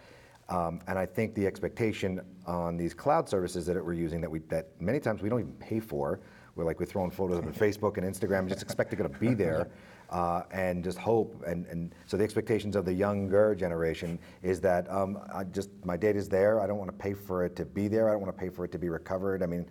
Um, 0.51 0.81
and 0.87 0.99
I 0.99 1.07
think 1.07 1.35
the 1.35 1.47
expectation 1.47 2.21
on 2.47 2.77
these 2.77 2.93
cloud 2.93 3.31
services 3.31 3.65
that 3.67 3.83
we're 3.83 3.95
using 3.95 4.21
that 4.21 4.31
we 4.31 4.41
that 4.51 4.79
many 4.79 5.01
times 5.01 5.23
we 5.23 5.31
don't 5.31 5.41
even 5.41 5.55
pay 5.55 5.81
for. 5.81 6.21
We're 6.55 6.65
like 6.65 6.81
we're 6.81 6.87
throwing 6.87 7.11
photos 7.11 7.39
up 7.39 7.47
on 7.47 7.53
Facebook 7.53 7.97
and 7.97 8.07
Instagram, 8.07 8.41
and 8.41 8.49
just 8.51 8.63
expect 8.63 8.95
going 8.97 9.11
to 9.11 9.19
be 9.19 9.33
there, 9.33 9.69
uh, 10.11 10.43
and 10.51 10.85
just 10.85 10.99
hope. 10.99 11.43
And, 11.47 11.67
and 11.67 11.95
so 12.07 12.17
the 12.17 12.25
expectations 12.25 12.77
of 12.77 12.85
the 12.85 12.93
younger 12.93 13.55
generation 13.55 14.19
is 14.43 14.61
that 14.61 14.91
um, 14.91 15.19
I 15.33 15.45
just 15.45 15.71
my 15.85 15.97
data's 15.97 16.29
there. 16.29 16.61
I 16.61 16.67
don't 16.67 16.79
want 16.79 16.91
to 16.91 16.97
pay 16.97 17.13
for 17.13 17.45
it 17.45 17.57
to 17.57 17.65
be 17.65 17.89
there. 17.89 18.09
I 18.09 18.13
don't 18.13 18.23
want 18.23 18.37
to 18.37 18.41
pay 18.41 18.49
for 18.49 18.65
it 18.65 18.73
to 18.73 18.79
be 18.79 18.89
recovered. 18.89 19.43
I 19.43 19.47
mean, 19.47 19.67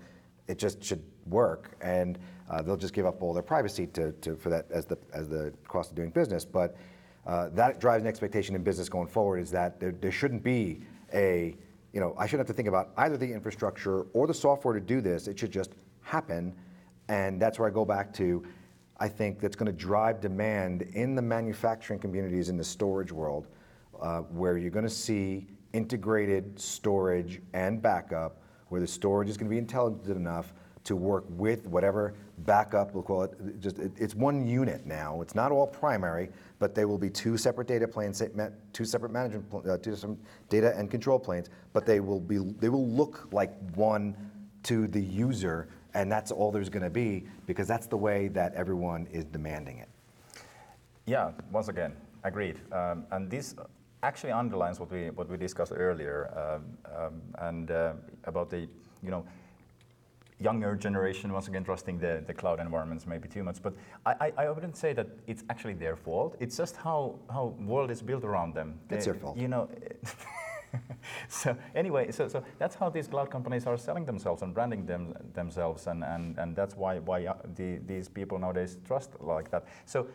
it 0.47 0.57
just 0.57 0.83
should 0.83 1.03
work, 1.27 1.71
and 1.81 2.19
uh, 2.49 2.61
they'll 2.61 2.77
just 2.77 2.93
give 2.93 3.05
up 3.05 3.21
all 3.21 3.33
their 3.33 3.43
privacy 3.43 3.87
to, 3.87 4.11
to, 4.13 4.35
for 4.35 4.49
that 4.49 4.69
as 4.71 4.85
the, 4.85 4.97
as 5.13 5.27
the 5.27 5.53
cost 5.67 5.89
of 5.89 5.95
doing 5.95 6.11
business. 6.11 6.45
But 6.45 6.75
uh, 7.25 7.49
that 7.53 7.79
drives 7.79 8.03
an 8.03 8.07
expectation 8.07 8.55
in 8.55 8.63
business 8.63 8.87
going 8.87 9.07
forward 9.07 9.39
is 9.39 9.49
that 9.51 9.79
there, 9.79 9.91
there 9.91 10.11
shouldn't 10.11 10.43
be 10.43 10.81
a, 11.13 11.55
you 11.93 11.99
know, 11.99 12.13
I 12.17 12.27
shouldn't 12.27 12.47
have 12.47 12.53
to 12.53 12.53
think 12.53 12.67
about 12.67 12.91
either 12.97 13.17
the 13.17 13.31
infrastructure 13.31 14.01
or 14.13 14.27
the 14.27 14.33
software 14.33 14.73
to 14.75 14.79
do 14.79 15.01
this. 15.01 15.27
It 15.27 15.39
should 15.39 15.51
just 15.51 15.71
happen, 16.01 16.53
and 17.07 17.41
that's 17.41 17.57
where 17.57 17.67
I 17.67 17.71
go 17.71 17.85
back 17.85 18.13
to. 18.15 18.45
I 18.97 19.07
think 19.07 19.39
that's 19.39 19.55
going 19.55 19.67
to 19.67 19.77
drive 19.77 20.21
demand 20.21 20.83
in 20.93 21.15
the 21.15 21.21
manufacturing 21.21 21.99
communities 21.99 22.49
in 22.49 22.57
the 22.57 22.63
storage 22.63 23.11
world, 23.11 23.47
uh, 24.01 24.19
where 24.21 24.57
you're 24.57 24.71
going 24.71 24.85
to 24.85 24.91
see 24.91 25.47
integrated 25.73 26.57
storage 26.59 27.41
and 27.53 27.81
backup 27.81 28.41
where 28.69 28.81
the 28.81 28.87
storage 28.87 29.29
is 29.29 29.37
going 29.37 29.49
to 29.49 29.53
be 29.53 29.57
intelligent 29.57 30.17
enough 30.17 30.53
to 30.83 30.95
work 30.95 31.25
with 31.29 31.65
whatever 31.67 32.13
backup, 32.39 32.93
we'll 32.93 33.03
call 33.03 33.23
it, 33.23 33.59
just, 33.59 33.79
it, 33.79 33.91
it's 33.97 34.13
one 34.13 34.45
unit 34.45 34.85
now. 34.85 35.21
It's 35.21 35.33
not 35.33 35.51
all 35.51 35.65
primary, 35.65 36.29
but 36.59 36.75
they 36.75 36.85
will 36.85 36.97
be 36.97 37.09
two 37.09 37.37
separate 37.37 37.67
data 37.67 37.87
planes, 37.87 38.21
two 38.71 38.85
separate 38.85 39.11
management, 39.11 39.45
uh, 39.67 39.77
two 39.77 39.91
different 39.91 40.19
data 40.49 40.77
and 40.77 40.91
control 40.91 41.17
planes, 41.17 41.49
but 41.73 41.85
they 41.85 41.99
will 41.99 42.19
be, 42.19 42.37
they 42.37 42.69
will 42.69 42.87
look 42.87 43.27
like 43.31 43.53
one 43.75 44.15
to 44.63 44.87
the 44.87 45.01
user, 45.01 45.69
and 45.95 46.11
that's 46.11 46.31
all 46.31 46.51
there's 46.51 46.69
going 46.69 46.83
to 46.83 46.89
be, 46.89 47.25
because 47.47 47.67
that's 47.67 47.87
the 47.87 47.97
way 47.97 48.27
that 48.27 48.53
everyone 48.53 49.07
is 49.11 49.23
demanding 49.25 49.79
it. 49.79 49.89
Yeah, 51.07 51.31
once 51.51 51.69
again, 51.69 51.93
agreed. 52.23 52.59
Um, 52.71 53.05
and 53.11 53.31
this 53.31 53.55
actually 54.03 54.31
underlines 54.31 54.79
what 54.79 54.91
we 54.91 55.09
what 55.11 55.29
we 55.29 55.37
discussed 55.37 55.71
earlier, 55.75 56.29
um, 56.41 56.63
um, 56.95 57.21
and 57.39 57.71
uh, 57.71 57.93
about 58.25 58.49
the 58.49 58.67
you 59.01 59.11
know 59.11 59.25
younger 60.41 60.75
generation 60.75 61.31
once 61.31 61.47
again 61.47 61.63
trusting 61.63 61.97
the, 61.97 62.21
the 62.27 62.33
cloud 62.33 62.59
environments 62.59 63.07
maybe 63.07 63.29
too 63.29 63.41
much. 63.41 63.61
But 63.61 63.73
I, 64.05 64.15
I, 64.19 64.31
I 64.45 64.49
wouldn't 64.49 64.75
say 64.75 64.91
that 64.91 65.07
it's 65.27 65.43
actually 65.49 65.75
their 65.75 65.95
fault. 65.95 66.35
It's 66.39 66.57
just 66.57 66.75
how 66.75 67.19
how 67.29 67.55
world 67.59 67.89
is 67.89 68.01
built 68.01 68.23
around 68.23 68.53
them. 68.53 68.79
It's 68.89 69.05
They- 69.05 69.11
their 69.11 69.19
fault. 69.21 69.37
You 69.37 69.47
know. 69.47 69.69
so 71.29 71.55
anyway, 71.73 72.11
so, 72.11 72.27
so 72.27 72.43
that's 72.57 72.75
how 72.75 72.89
these 72.89 73.07
cloud 73.07 73.29
companies 73.29 73.65
are 73.67 73.77
selling 73.77 74.05
themselves 74.05 74.41
and 74.41 74.53
branding 74.53 74.85
them, 74.85 75.13
themselves, 75.33 75.87
and, 75.87 76.03
and, 76.03 76.37
and 76.37 76.55
that's 76.55 76.75
why 76.75 76.99
why 76.99 77.25
uh, 77.25 77.35
the, 77.55 77.79
these 77.85 78.09
people 78.09 78.39
nowadays 78.39 78.77
trust 78.85 79.11
like 79.19 79.51
that. 79.51 79.65
So 79.85 80.07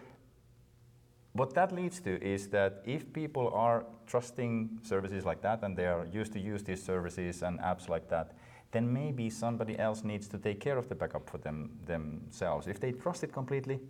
what 1.32 1.54
that 1.54 1.72
leads 1.72 2.00
to 2.00 2.22
is 2.22 2.48
that 2.48 2.82
if 2.84 3.12
people 3.12 3.50
are 3.54 3.86
trusting 4.06 4.80
services 4.82 5.24
like 5.24 5.42
that 5.42 5.62
and 5.62 5.76
they 5.76 5.86
are 5.86 6.06
used 6.06 6.32
to 6.32 6.40
use 6.40 6.62
these 6.62 6.82
services 6.82 7.42
and 7.42 7.60
apps 7.60 7.88
like 7.88 8.08
that, 8.08 8.32
then 8.72 8.92
maybe 8.92 9.30
somebody 9.30 9.78
else 9.78 10.04
needs 10.04 10.28
to 10.28 10.38
take 10.38 10.60
care 10.60 10.78
of 10.78 10.88
the 10.88 10.94
backup 10.94 11.28
for 11.28 11.38
them 11.38 11.70
themselves. 11.86 12.66
If 12.66 12.80
they 12.80 12.92
trust 12.92 13.24
it 13.24 13.32
completely, 13.32 13.80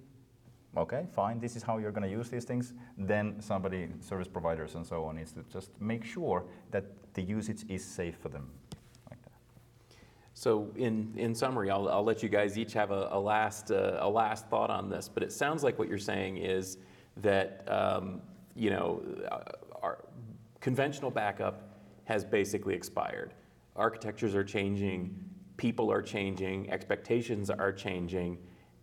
okay, 0.76 1.06
fine, 1.14 1.40
this 1.40 1.56
is 1.56 1.62
how 1.62 1.78
you're 1.78 1.90
going 1.92 2.08
to 2.08 2.10
use 2.10 2.30
these 2.30 2.44
things, 2.44 2.74
then 2.96 3.40
somebody, 3.40 3.88
service 4.00 4.28
providers 4.28 4.74
and 4.74 4.86
so 4.86 5.04
on, 5.04 5.16
needs 5.16 5.32
to 5.32 5.42
just 5.52 5.70
make 5.80 6.04
sure 6.04 6.44
that 6.70 6.84
the 7.14 7.22
usage 7.22 7.64
is 7.68 7.84
safe 7.84 8.16
for 8.16 8.28
them. 8.28 8.50
So 10.34 10.70
in, 10.76 11.12
in 11.16 11.34
summary, 11.34 11.70
I'll, 11.70 11.88
I'll 11.88 12.04
let 12.04 12.22
you 12.22 12.28
guys 12.28 12.56
each 12.56 12.72
have 12.72 12.92
a, 12.92 13.08
a 13.10 13.20
last, 13.20 13.70
uh, 13.70 13.98
a 14.00 14.08
last 14.08 14.48
thought 14.48 14.70
on 14.70 14.88
this, 14.88 15.06
but 15.06 15.22
it 15.22 15.32
sounds 15.32 15.62
like 15.62 15.78
what 15.78 15.88
you're 15.88 15.98
saying 15.98 16.38
is 16.38 16.78
that, 17.18 17.62
um, 17.68 18.22
you 18.54 18.70
know, 18.70 19.02
uh, 19.30 19.40
our 19.82 20.04
conventional 20.60 21.10
backup 21.10 21.76
has 22.04 22.24
basically 22.24 22.74
expired. 22.74 23.34
Architectures 23.76 24.34
are 24.34 24.44
changing, 24.44 25.14
people 25.56 25.92
are 25.92 26.00
changing, 26.00 26.70
expectations 26.70 27.50
are 27.50 27.72
changing, 27.72 28.38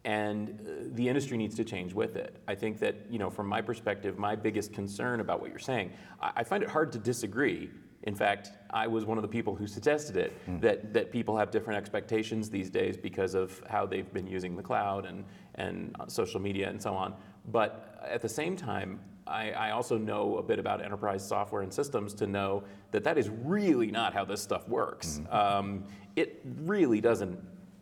and 0.08 0.50
uh, 0.50 0.72
the 0.94 1.08
industry 1.08 1.36
needs 1.38 1.54
to 1.54 1.66
change 1.66 1.94
with 1.94 2.16
it. 2.16 2.42
I 2.48 2.56
think 2.56 2.80
that, 2.80 2.96
you 3.10 3.20
know, 3.20 3.30
from 3.30 3.46
my 3.46 3.62
perspective, 3.62 4.18
my 4.18 4.38
biggest 4.38 4.72
concern 4.72 5.20
about 5.20 5.42
what 5.42 5.50
you're 5.50 5.60
saying, 5.60 5.92
I, 6.22 6.32
I 6.38 6.44
find 6.46 6.64
it 6.64 6.70
hard 6.70 6.94
to 6.94 6.98
disagree. 6.98 7.70
In 8.04 8.16
fact, 8.16 8.52
I 8.70 8.88
was 8.88 9.04
one 9.04 9.18
of 9.18 9.22
the 9.22 9.28
people 9.28 9.54
who 9.54 9.68
suggested 9.68 10.16
it, 10.16 10.32
that, 10.62 10.94
that 10.94 11.12
people 11.12 11.36
have 11.36 11.52
different 11.52 11.78
expectations 11.78 12.50
these 12.50 12.70
days 12.70 12.96
because 12.96 13.36
of 13.36 13.62
how 13.70 13.86
they've 13.86 14.12
been 14.14 14.28
using 14.28 14.56
the 14.56 14.64
cloud 14.64 15.06
and, 15.06 15.26
and 15.56 15.94
uh, 16.00 16.08
social 16.08 16.40
media 16.40 16.70
and 16.70 16.82
so 16.82 16.94
on. 16.94 17.14
But 17.52 18.00
at 18.10 18.22
the 18.22 18.30
same 18.30 18.56
time, 18.56 19.02
I, 19.26 19.52
I 19.52 19.72
also 19.72 19.98
know 19.98 20.38
a 20.38 20.44
bit 20.44 20.58
about 20.58 20.82
enterprise 20.82 21.28
software 21.28 21.64
and 21.64 21.74
systems 21.74 22.14
to 22.14 22.28
know 22.28 22.64
that 22.92 23.04
that 23.04 23.18
is 23.18 23.30
really 23.44 23.92
not 23.92 24.14
how 24.14 24.24
this 24.24 24.42
stuff 24.42 24.70
works. 24.70 25.20
Um, 25.30 25.84
it 26.16 26.40
really 26.64 27.02
doesn't 27.02 27.38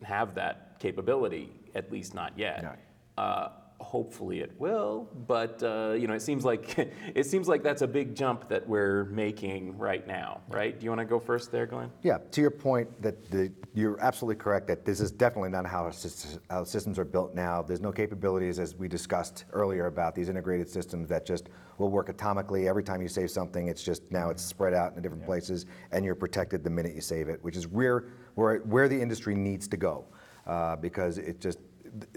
have 0.06 0.36
that 0.36 0.80
capability, 0.80 1.50
at 1.74 1.92
least 1.92 2.14
not 2.14 2.38
yet. 2.38 2.64
No. 2.64 3.24
Uh, 3.24 3.50
hopefully 3.80 4.40
it 4.40 4.54
will, 4.60 5.10
but 5.28 5.62
uh, 5.62 5.94
you 5.98 6.08
know, 6.08 6.14
it 6.14 6.22
seems 6.22 6.46
like 6.46 6.78
it 7.16 7.26
seems 7.26 7.48
like 7.48 7.64
that's 7.64 7.82
a 7.82 7.88
big 7.88 8.16
jump 8.16 8.48
that 8.50 8.68
we're 8.68 9.06
making 9.06 9.78
right 9.78 10.08
now, 10.08 10.42
right? 10.48 10.80
Do 10.80 10.84
you 10.84 10.90
want 10.90 11.00
to 11.00 11.06
go 11.06 11.20
first 11.20 11.52
there, 11.52 11.66
Glenn? 11.66 11.92
Yeah, 12.02 12.18
to 12.32 12.42
your 12.42 12.52
point, 12.52 13.02
that 13.02 13.30
the, 13.32 13.52
you're 13.74 14.00
absolutely 14.00 14.42
correct 14.42 14.68
that 14.68 14.86
this 14.86 15.00
is 15.00 15.12
definitely 15.12 15.50
not 15.50 15.66
how, 15.66 15.84
sys- 15.90 16.40
how 16.50 16.64
systems 16.64 16.98
are 16.98 17.06
built 17.06 17.36
now. 17.36 17.62
There's 17.62 17.82
no 17.82 17.92
capabilities, 17.92 18.60
as 18.60 18.76
we 18.76 18.88
discussed 18.88 19.46
earlier, 19.52 19.88
about 19.88 20.16
these 20.16 20.30
integrated 20.30 20.70
systems 20.70 21.10
that 21.10 21.26
just 21.26 21.50
will 21.78 21.90
work 21.90 22.08
atomically. 22.16 22.68
Every 22.68 22.84
time 22.84 23.02
you 23.02 23.10
save 23.10 23.30
something, 23.30 23.68
it's 23.68 23.84
just 23.84 24.10
now 24.12 24.30
it's 24.30 24.44
spread 24.44 24.74
out 24.74 24.96
in 24.96 25.02
different 25.02 25.26
places, 25.26 25.66
and 25.92 26.06
you're 26.06 26.16
protected 26.16 26.64
the 26.64 26.70
minute 26.70 26.96
you 26.96 27.02
save 27.02 27.28
it, 27.28 27.44
which 27.44 27.58
is 27.58 27.68
where 27.68 28.06
where, 28.36 28.60
where 28.60 28.88
the 28.88 29.02
industry 29.02 29.36
needs 29.36 29.68
to 29.70 29.78
go, 29.78 30.06
uh, 30.46 30.76
because 30.76 31.18
it 31.18 31.42
just 31.42 31.60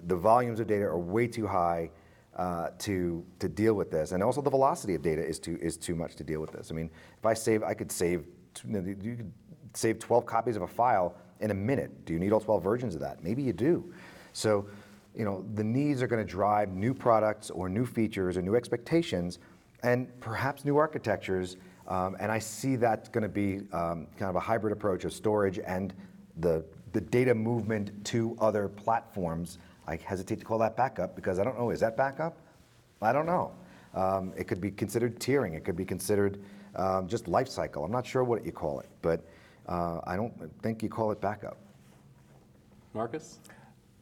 the 0.06 0.16
volumes 0.16 0.60
of 0.60 0.66
data 0.66 0.84
are 0.84 0.98
way 0.98 1.26
too 1.26 1.46
high 1.46 1.90
uh, 2.36 2.68
to 2.78 3.24
to 3.38 3.48
deal 3.48 3.74
with 3.74 3.90
this, 3.90 4.12
and 4.12 4.22
also 4.22 4.40
the 4.40 4.50
velocity 4.50 4.94
of 4.94 5.02
data 5.02 5.24
is 5.24 5.38
too 5.38 5.58
is 5.60 5.76
too 5.76 5.94
much 5.94 6.16
to 6.16 6.24
deal 6.24 6.40
with 6.40 6.52
this. 6.52 6.70
I 6.70 6.74
mean, 6.74 6.90
if 7.18 7.26
I 7.26 7.34
save, 7.34 7.62
I 7.62 7.74
could 7.74 7.90
save 7.90 8.26
you, 8.66 8.96
you 9.00 9.16
could 9.16 9.32
save 9.74 9.98
12 9.98 10.26
copies 10.26 10.56
of 10.56 10.62
a 10.62 10.66
file 10.66 11.14
in 11.40 11.50
a 11.50 11.54
minute. 11.54 12.04
Do 12.04 12.12
you 12.12 12.18
need 12.18 12.32
all 12.32 12.40
12 12.40 12.62
versions 12.62 12.94
of 12.94 13.00
that? 13.00 13.22
Maybe 13.22 13.42
you 13.42 13.52
do. 13.52 13.92
So, 14.32 14.66
you 15.14 15.24
know, 15.24 15.44
the 15.54 15.64
needs 15.64 16.02
are 16.02 16.06
going 16.06 16.24
to 16.24 16.30
drive 16.30 16.70
new 16.70 16.94
products 16.94 17.50
or 17.50 17.68
new 17.68 17.86
features 17.86 18.36
or 18.36 18.42
new 18.42 18.56
expectations, 18.56 19.38
and 19.82 20.08
perhaps 20.20 20.64
new 20.64 20.76
architectures. 20.76 21.56
Um, 21.88 22.16
and 22.20 22.30
I 22.30 22.38
see 22.38 22.76
that's 22.76 23.08
going 23.08 23.22
to 23.22 23.28
be 23.28 23.56
um, 23.72 24.06
kind 24.16 24.30
of 24.30 24.36
a 24.36 24.40
hybrid 24.40 24.72
approach 24.72 25.04
of 25.04 25.12
storage 25.12 25.58
and 25.58 25.94
the 26.36 26.64
the 26.92 27.00
data 27.00 27.34
movement 27.34 28.04
to 28.06 28.36
other 28.40 28.68
platforms. 28.68 29.58
I 29.86 29.96
hesitate 29.96 30.38
to 30.38 30.44
call 30.44 30.58
that 30.58 30.76
backup 30.76 31.14
because 31.14 31.38
I 31.38 31.44
don't 31.44 31.58
know, 31.58 31.70
is 31.70 31.80
that 31.80 31.96
backup? 31.96 32.38
I 33.02 33.12
don't 33.12 33.26
know. 33.26 33.52
Um, 33.94 34.32
it 34.36 34.44
could 34.44 34.60
be 34.60 34.70
considered 34.70 35.18
tiering, 35.18 35.54
it 35.54 35.64
could 35.64 35.76
be 35.76 35.84
considered 35.84 36.40
just 37.06 37.28
life 37.28 37.48
cycle. 37.48 37.84
I'm 37.84 37.92
not 37.92 38.06
sure 38.06 38.24
what 38.24 38.44
you 38.44 38.52
call 38.52 38.80
it, 38.80 38.88
but 39.02 39.24
uh, 39.68 40.00
I 40.06 40.16
don't 40.16 40.32
think 40.62 40.82
you 40.82 40.88
call 40.88 41.12
it 41.12 41.20
backup. 41.20 41.58
Markus? 42.94 43.38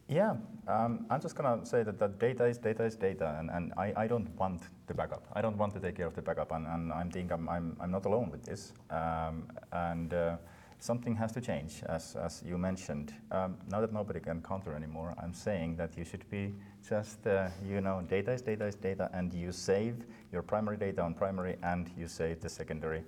Yeah, 0.08 0.36
um, 0.68 1.04
I'm 1.10 1.20
just 1.20 1.34
gonna 1.34 1.66
say 1.66 1.82
that, 1.82 1.98
that 1.98 2.20
data 2.20 2.44
is 2.44 2.58
data 2.58 2.84
is 2.84 2.94
data, 2.94 3.36
and, 3.40 3.50
and 3.50 3.72
I, 3.76 3.92
I 3.96 4.06
don't 4.06 4.28
want 4.36 4.62
the 4.86 4.94
backup. 4.94 5.26
I 5.32 5.42
don't 5.42 5.58
want 5.58 5.74
to 5.74 5.80
take 5.80 5.96
care 5.96 6.06
of 6.06 6.14
the 6.14 6.22
backup, 6.22 6.52
and, 6.52 6.64
and 6.64 6.92
I 6.92 7.02
think 7.04 7.32
I'm, 7.32 7.48
I'm, 7.48 7.76
I'm 7.80 7.90
not 7.90 8.06
alone 8.06 8.30
with 8.30 8.44
this. 8.44 8.72
Um, 8.88 9.48
and 9.72 10.14
uh, 10.14 10.36
something 10.78 11.16
has 11.16 11.32
to 11.32 11.40
change, 11.40 11.82
as, 11.88 12.14
as 12.14 12.40
you 12.46 12.56
mentioned. 12.56 13.14
Um, 13.32 13.56
now 13.68 13.80
that 13.80 13.92
nobody 13.92 14.20
can 14.20 14.42
counter 14.42 14.74
anymore, 14.74 15.12
I'm 15.20 15.34
saying 15.34 15.76
that 15.78 15.98
you 15.98 16.04
should 16.04 16.28
be 16.30 16.54
just, 16.88 17.26
uh, 17.26 17.48
you 17.66 17.80
know, 17.80 18.00
data 18.08 18.30
is 18.30 18.42
data 18.42 18.66
is 18.66 18.76
data, 18.76 19.10
and 19.12 19.32
you 19.32 19.50
save 19.50 20.04
your 20.30 20.42
primary 20.42 20.76
data 20.76 21.02
on 21.02 21.14
primary, 21.14 21.56
and 21.64 21.90
you 21.98 22.06
save 22.06 22.40
the 22.40 22.48
secondary 22.48 23.02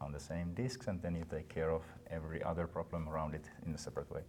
on 0.00 0.12
the 0.12 0.20
same 0.20 0.54
disks, 0.54 0.86
and 0.86 1.02
then 1.02 1.16
you 1.16 1.24
take 1.28 1.48
care 1.48 1.72
of 1.72 1.82
every 2.12 2.44
other 2.44 2.68
problem 2.68 3.08
around 3.08 3.34
it 3.34 3.50
in 3.66 3.74
a 3.74 3.78
separate 3.78 4.08
way. 4.12 4.20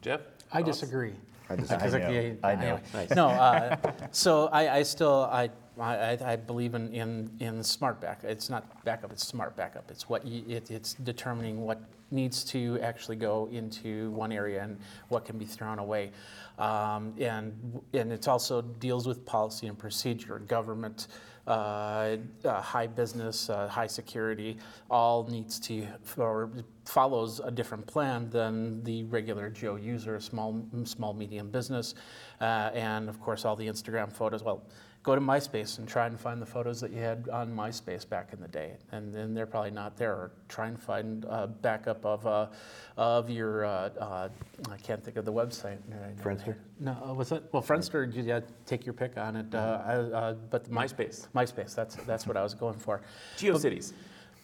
Jeff? 0.00 0.20
I 0.52 0.62
Thoughts? 0.62 0.80
disagree. 0.80 1.14
I 1.48 1.56
disagree. 1.56 1.86
I 1.86 1.98
know, 1.98 2.10
yeah, 2.10 2.34
I 2.42 2.54
know. 2.56 2.80
Nice. 2.92 3.10
No, 3.10 3.28
uh, 3.28 3.76
so 4.10 4.48
I, 4.48 4.78
I 4.78 4.82
still, 4.82 5.28
I, 5.30 5.50
I, 5.80 6.18
I 6.24 6.36
believe 6.36 6.74
in, 6.74 6.92
in, 6.92 7.30
in 7.40 7.62
smart 7.62 8.00
backup. 8.00 8.30
It's 8.30 8.50
not 8.50 8.84
backup, 8.84 9.12
it's 9.12 9.26
smart 9.26 9.56
backup. 9.56 9.90
It's 9.90 10.08
what 10.08 10.26
you, 10.26 10.44
it, 10.48 10.70
it's 10.70 10.94
determining 10.94 11.62
what 11.62 11.80
needs 12.10 12.44
to 12.44 12.78
actually 12.80 13.16
go 13.16 13.48
into 13.52 14.10
one 14.12 14.32
area 14.32 14.62
and 14.62 14.78
what 15.08 15.24
can 15.24 15.38
be 15.38 15.44
thrown 15.44 15.78
away. 15.78 16.12
Um, 16.58 17.14
and, 17.18 17.82
and 17.92 18.12
it 18.12 18.26
also 18.28 18.62
deals 18.62 19.06
with 19.06 19.24
policy 19.26 19.66
and 19.66 19.78
procedure, 19.78 20.38
government, 20.38 21.08
high 21.46 22.86
business, 22.86 23.50
uh, 23.50 23.68
high 23.68 23.86
security, 23.86 24.58
all 24.90 25.26
needs 25.28 25.58
to, 25.60 25.86
or 26.16 26.50
follows 26.84 27.40
a 27.40 27.50
different 27.50 27.86
plan 27.86 28.28
than 28.30 28.82
the 28.84 29.04
regular 29.04 29.50
Joe 29.50 29.76
user, 29.76 30.18
small, 30.20 30.64
small, 30.84 31.14
medium 31.14 31.50
business. 31.50 31.94
Uh, 32.40 32.70
and 32.74 33.08
of 33.08 33.20
course, 33.20 33.44
all 33.44 33.56
the 33.56 33.66
Instagram 33.66 34.12
photos. 34.12 34.42
Well, 34.42 34.62
go 35.06 35.14
to 35.14 35.20
MySpace 35.20 35.78
and 35.78 35.86
try 35.86 36.06
and 36.06 36.18
find 36.18 36.42
the 36.42 36.46
photos 36.46 36.80
that 36.80 36.90
you 36.90 36.98
had 36.98 37.28
on 37.28 37.54
MySpace 37.54 38.06
back 38.06 38.32
in 38.32 38.40
the 38.40 38.48
day. 38.48 38.72
And 38.90 39.14
then 39.14 39.34
they're 39.34 39.46
probably 39.46 39.70
not 39.70 39.96
there. 39.96 40.12
Or 40.12 40.32
try 40.48 40.66
and 40.66 40.78
find 40.78 41.24
a 41.28 41.46
backup 41.46 42.04
of, 42.04 42.26
uh, 42.26 42.48
of 42.96 43.30
your, 43.30 43.64
uh, 43.64 43.90
uh, 44.00 44.28
I 44.68 44.76
can't 44.78 45.02
think 45.02 45.16
of 45.16 45.24
the 45.24 45.32
website. 45.32 45.78
Friendster? 46.20 46.56
No, 46.80 46.96
uh, 47.08 47.14
was 47.14 47.30
it? 47.30 47.44
Well, 47.52 47.62
Friendster, 47.62 48.12
you- 48.12 48.24
yeah, 48.24 48.40
take 48.66 48.84
your 48.84 48.94
pick 48.94 49.16
on 49.16 49.36
it. 49.36 49.54
Uh, 49.54 49.80
I- 49.86 49.94
uh, 49.94 50.34
but 50.50 50.64
the 50.64 50.70
MySpace. 50.70 51.28
MySpace, 51.36 51.72
that's, 51.72 51.94
that's 52.04 52.26
what 52.26 52.36
I 52.36 52.42
was 52.42 52.54
going 52.54 52.78
for. 52.78 53.00
GeoCities. 53.38 53.92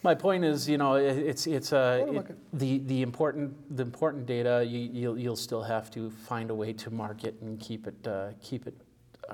My 0.05 0.15
point 0.15 0.45
is, 0.45 0.69
you 0.69 0.79
know, 0.79 0.95
it's, 0.95 1.49
it's, 1.49 1.73
uh, 1.73 2.07
it- 2.09 2.59
the, 2.59 2.79
the 2.79 3.03
important, 3.03 3.77
the 3.77 3.83
important 3.83 4.27
data, 4.27 4.65
you, 4.65 4.79
you'll, 4.79 5.19
you'll 5.19 5.37
still 5.37 5.63
have 5.65 5.91
to 5.91 6.09
find 6.11 6.51
a 6.51 6.55
way 6.55 6.73
to 6.75 6.91
market 6.91 7.35
and 7.41 7.59
keep 7.59 7.89
it, 7.89 8.07
uh, 8.07 8.29
keep 8.41 8.69
it 8.69 8.75
uh, 8.81 8.85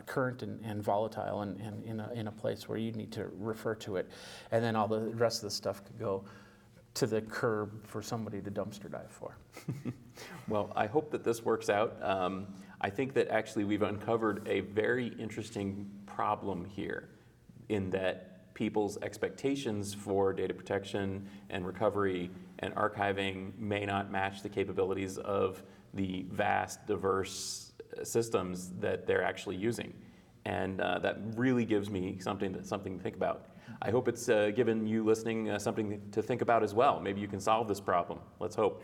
current 0.03 0.43
and, 0.43 0.65
and 0.65 0.83
volatile 0.83 1.43
and, 1.43 1.61
and 1.61 1.85
in 1.85 2.01
a, 2.01 2.11
in 2.13 2.27
a 2.29 2.33
place 2.33 2.69
where 2.69 2.79
you 2.79 2.93
need 2.93 3.13
to 3.13 3.29
refer 3.39 3.75
to 3.77 3.97
it. 3.97 4.09
And 4.51 4.65
then 4.65 4.77
all 4.77 4.89
the 4.89 5.01
rest 5.15 5.43
of 5.43 5.51
the 5.51 5.55
stuff 5.55 5.85
could 5.85 5.99
go 5.99 6.25
to 6.95 7.07
the 7.07 7.21
curb 7.21 7.87
for 7.87 8.03
somebody 8.03 8.41
to 8.41 8.51
dumpster 8.51 8.91
dive 8.91 9.11
for. 9.11 9.37
Well, 10.49 10.73
I 10.75 10.87
hope 10.87 11.11
that 11.11 11.25
this 11.25 11.45
works 11.45 11.69
out. 11.69 11.97
Um, 12.03 12.47
I 12.81 12.91
think 12.91 13.13
that 13.15 13.29
actually 13.29 13.65
we've 13.65 13.83
uncovered 13.83 14.47
a 14.49 14.61
very 14.61 15.09
interesting 15.19 15.91
problem 16.07 16.65
here 16.65 17.11
in 17.69 17.91
that 17.91 18.55
people's 18.55 18.99
expectations 19.03 19.95
for 19.95 20.33
data 20.33 20.55
protection 20.55 21.29
and 21.51 21.67
recovery 21.67 22.31
and 22.61 22.75
archiving 22.75 23.57
may 23.59 23.85
not 23.85 24.11
match 24.11 24.43
the 24.43 24.49
capabilities 24.49 25.19
of 25.19 25.63
the 25.95 26.27
vast, 26.31 26.85
diverse 26.87 27.68
systems 28.05 28.73
that 28.81 29.07
they're 29.07 29.25
actually 29.25 29.57
using. 29.57 29.93
And 30.45 30.81
uh, 30.81 30.99
that 31.01 31.19
really 31.37 31.65
gives 31.65 31.91
me 31.91 32.19
something 32.21 32.55
to, 32.55 32.65
something 32.65 32.97
to 32.97 33.03
think 33.03 33.17
about. 33.17 33.47
I 33.83 33.91
hope 33.91 34.09
it's 34.09 34.29
uh, 34.29 34.51
given 34.55 34.87
you 34.87 35.05
listening 35.05 35.51
uh, 35.51 35.59
something 35.59 36.01
to 36.13 36.23
think 36.23 36.43
about 36.43 36.63
as 36.63 36.75
well. 36.75 37.01
Maybe 37.01 37.21
you 37.21 37.29
can 37.29 37.41
solve 37.41 37.69
this 37.69 37.81
problem. 37.81 38.21
Let's 38.41 38.57
hope. 38.57 38.83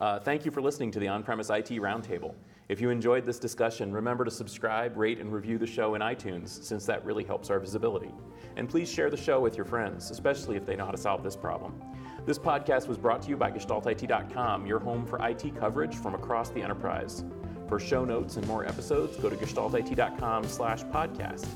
Uh, 0.00 0.18
thank 0.18 0.44
you 0.44 0.50
for 0.50 0.60
listening 0.60 0.90
to 0.90 0.98
the 0.98 1.06
On 1.06 1.22
Premise 1.22 1.50
IT 1.50 1.70
Roundtable. 1.70 2.34
If 2.68 2.80
you 2.80 2.90
enjoyed 2.90 3.24
this 3.24 3.38
discussion, 3.38 3.92
remember 3.92 4.24
to 4.24 4.30
subscribe, 4.30 4.96
rate, 4.96 5.20
and 5.20 5.32
review 5.32 5.56
the 5.56 5.66
show 5.66 5.94
in 5.94 6.02
iTunes, 6.02 6.48
since 6.48 6.84
that 6.86 7.04
really 7.04 7.22
helps 7.22 7.48
our 7.50 7.60
visibility. 7.60 8.10
And 8.56 8.68
please 8.68 8.90
share 8.90 9.10
the 9.10 9.16
show 9.16 9.38
with 9.38 9.56
your 9.56 9.66
friends, 9.66 10.10
especially 10.10 10.56
if 10.56 10.66
they 10.66 10.74
know 10.74 10.86
how 10.86 10.90
to 10.90 10.98
solve 10.98 11.22
this 11.22 11.36
problem. 11.36 11.80
This 12.26 12.38
podcast 12.38 12.88
was 12.88 12.96
brought 12.96 13.22
to 13.22 13.28
you 13.28 13.36
by 13.36 13.50
GestaltIT.com, 13.50 14.66
your 14.66 14.80
home 14.80 15.06
for 15.06 15.24
IT 15.28 15.56
coverage 15.60 15.94
from 15.94 16.14
across 16.14 16.48
the 16.50 16.62
enterprise. 16.62 17.22
For 17.68 17.80
show 17.80 18.04
notes 18.04 18.36
and 18.36 18.46
more 18.46 18.66
episodes, 18.66 19.16
go 19.16 19.30
to 19.30 19.36
GestaltIT.com 19.36 20.44
slash 20.44 20.84
podcast. 20.84 21.46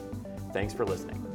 Thanks 0.52 0.72
for 0.72 0.86
listening. 0.86 1.27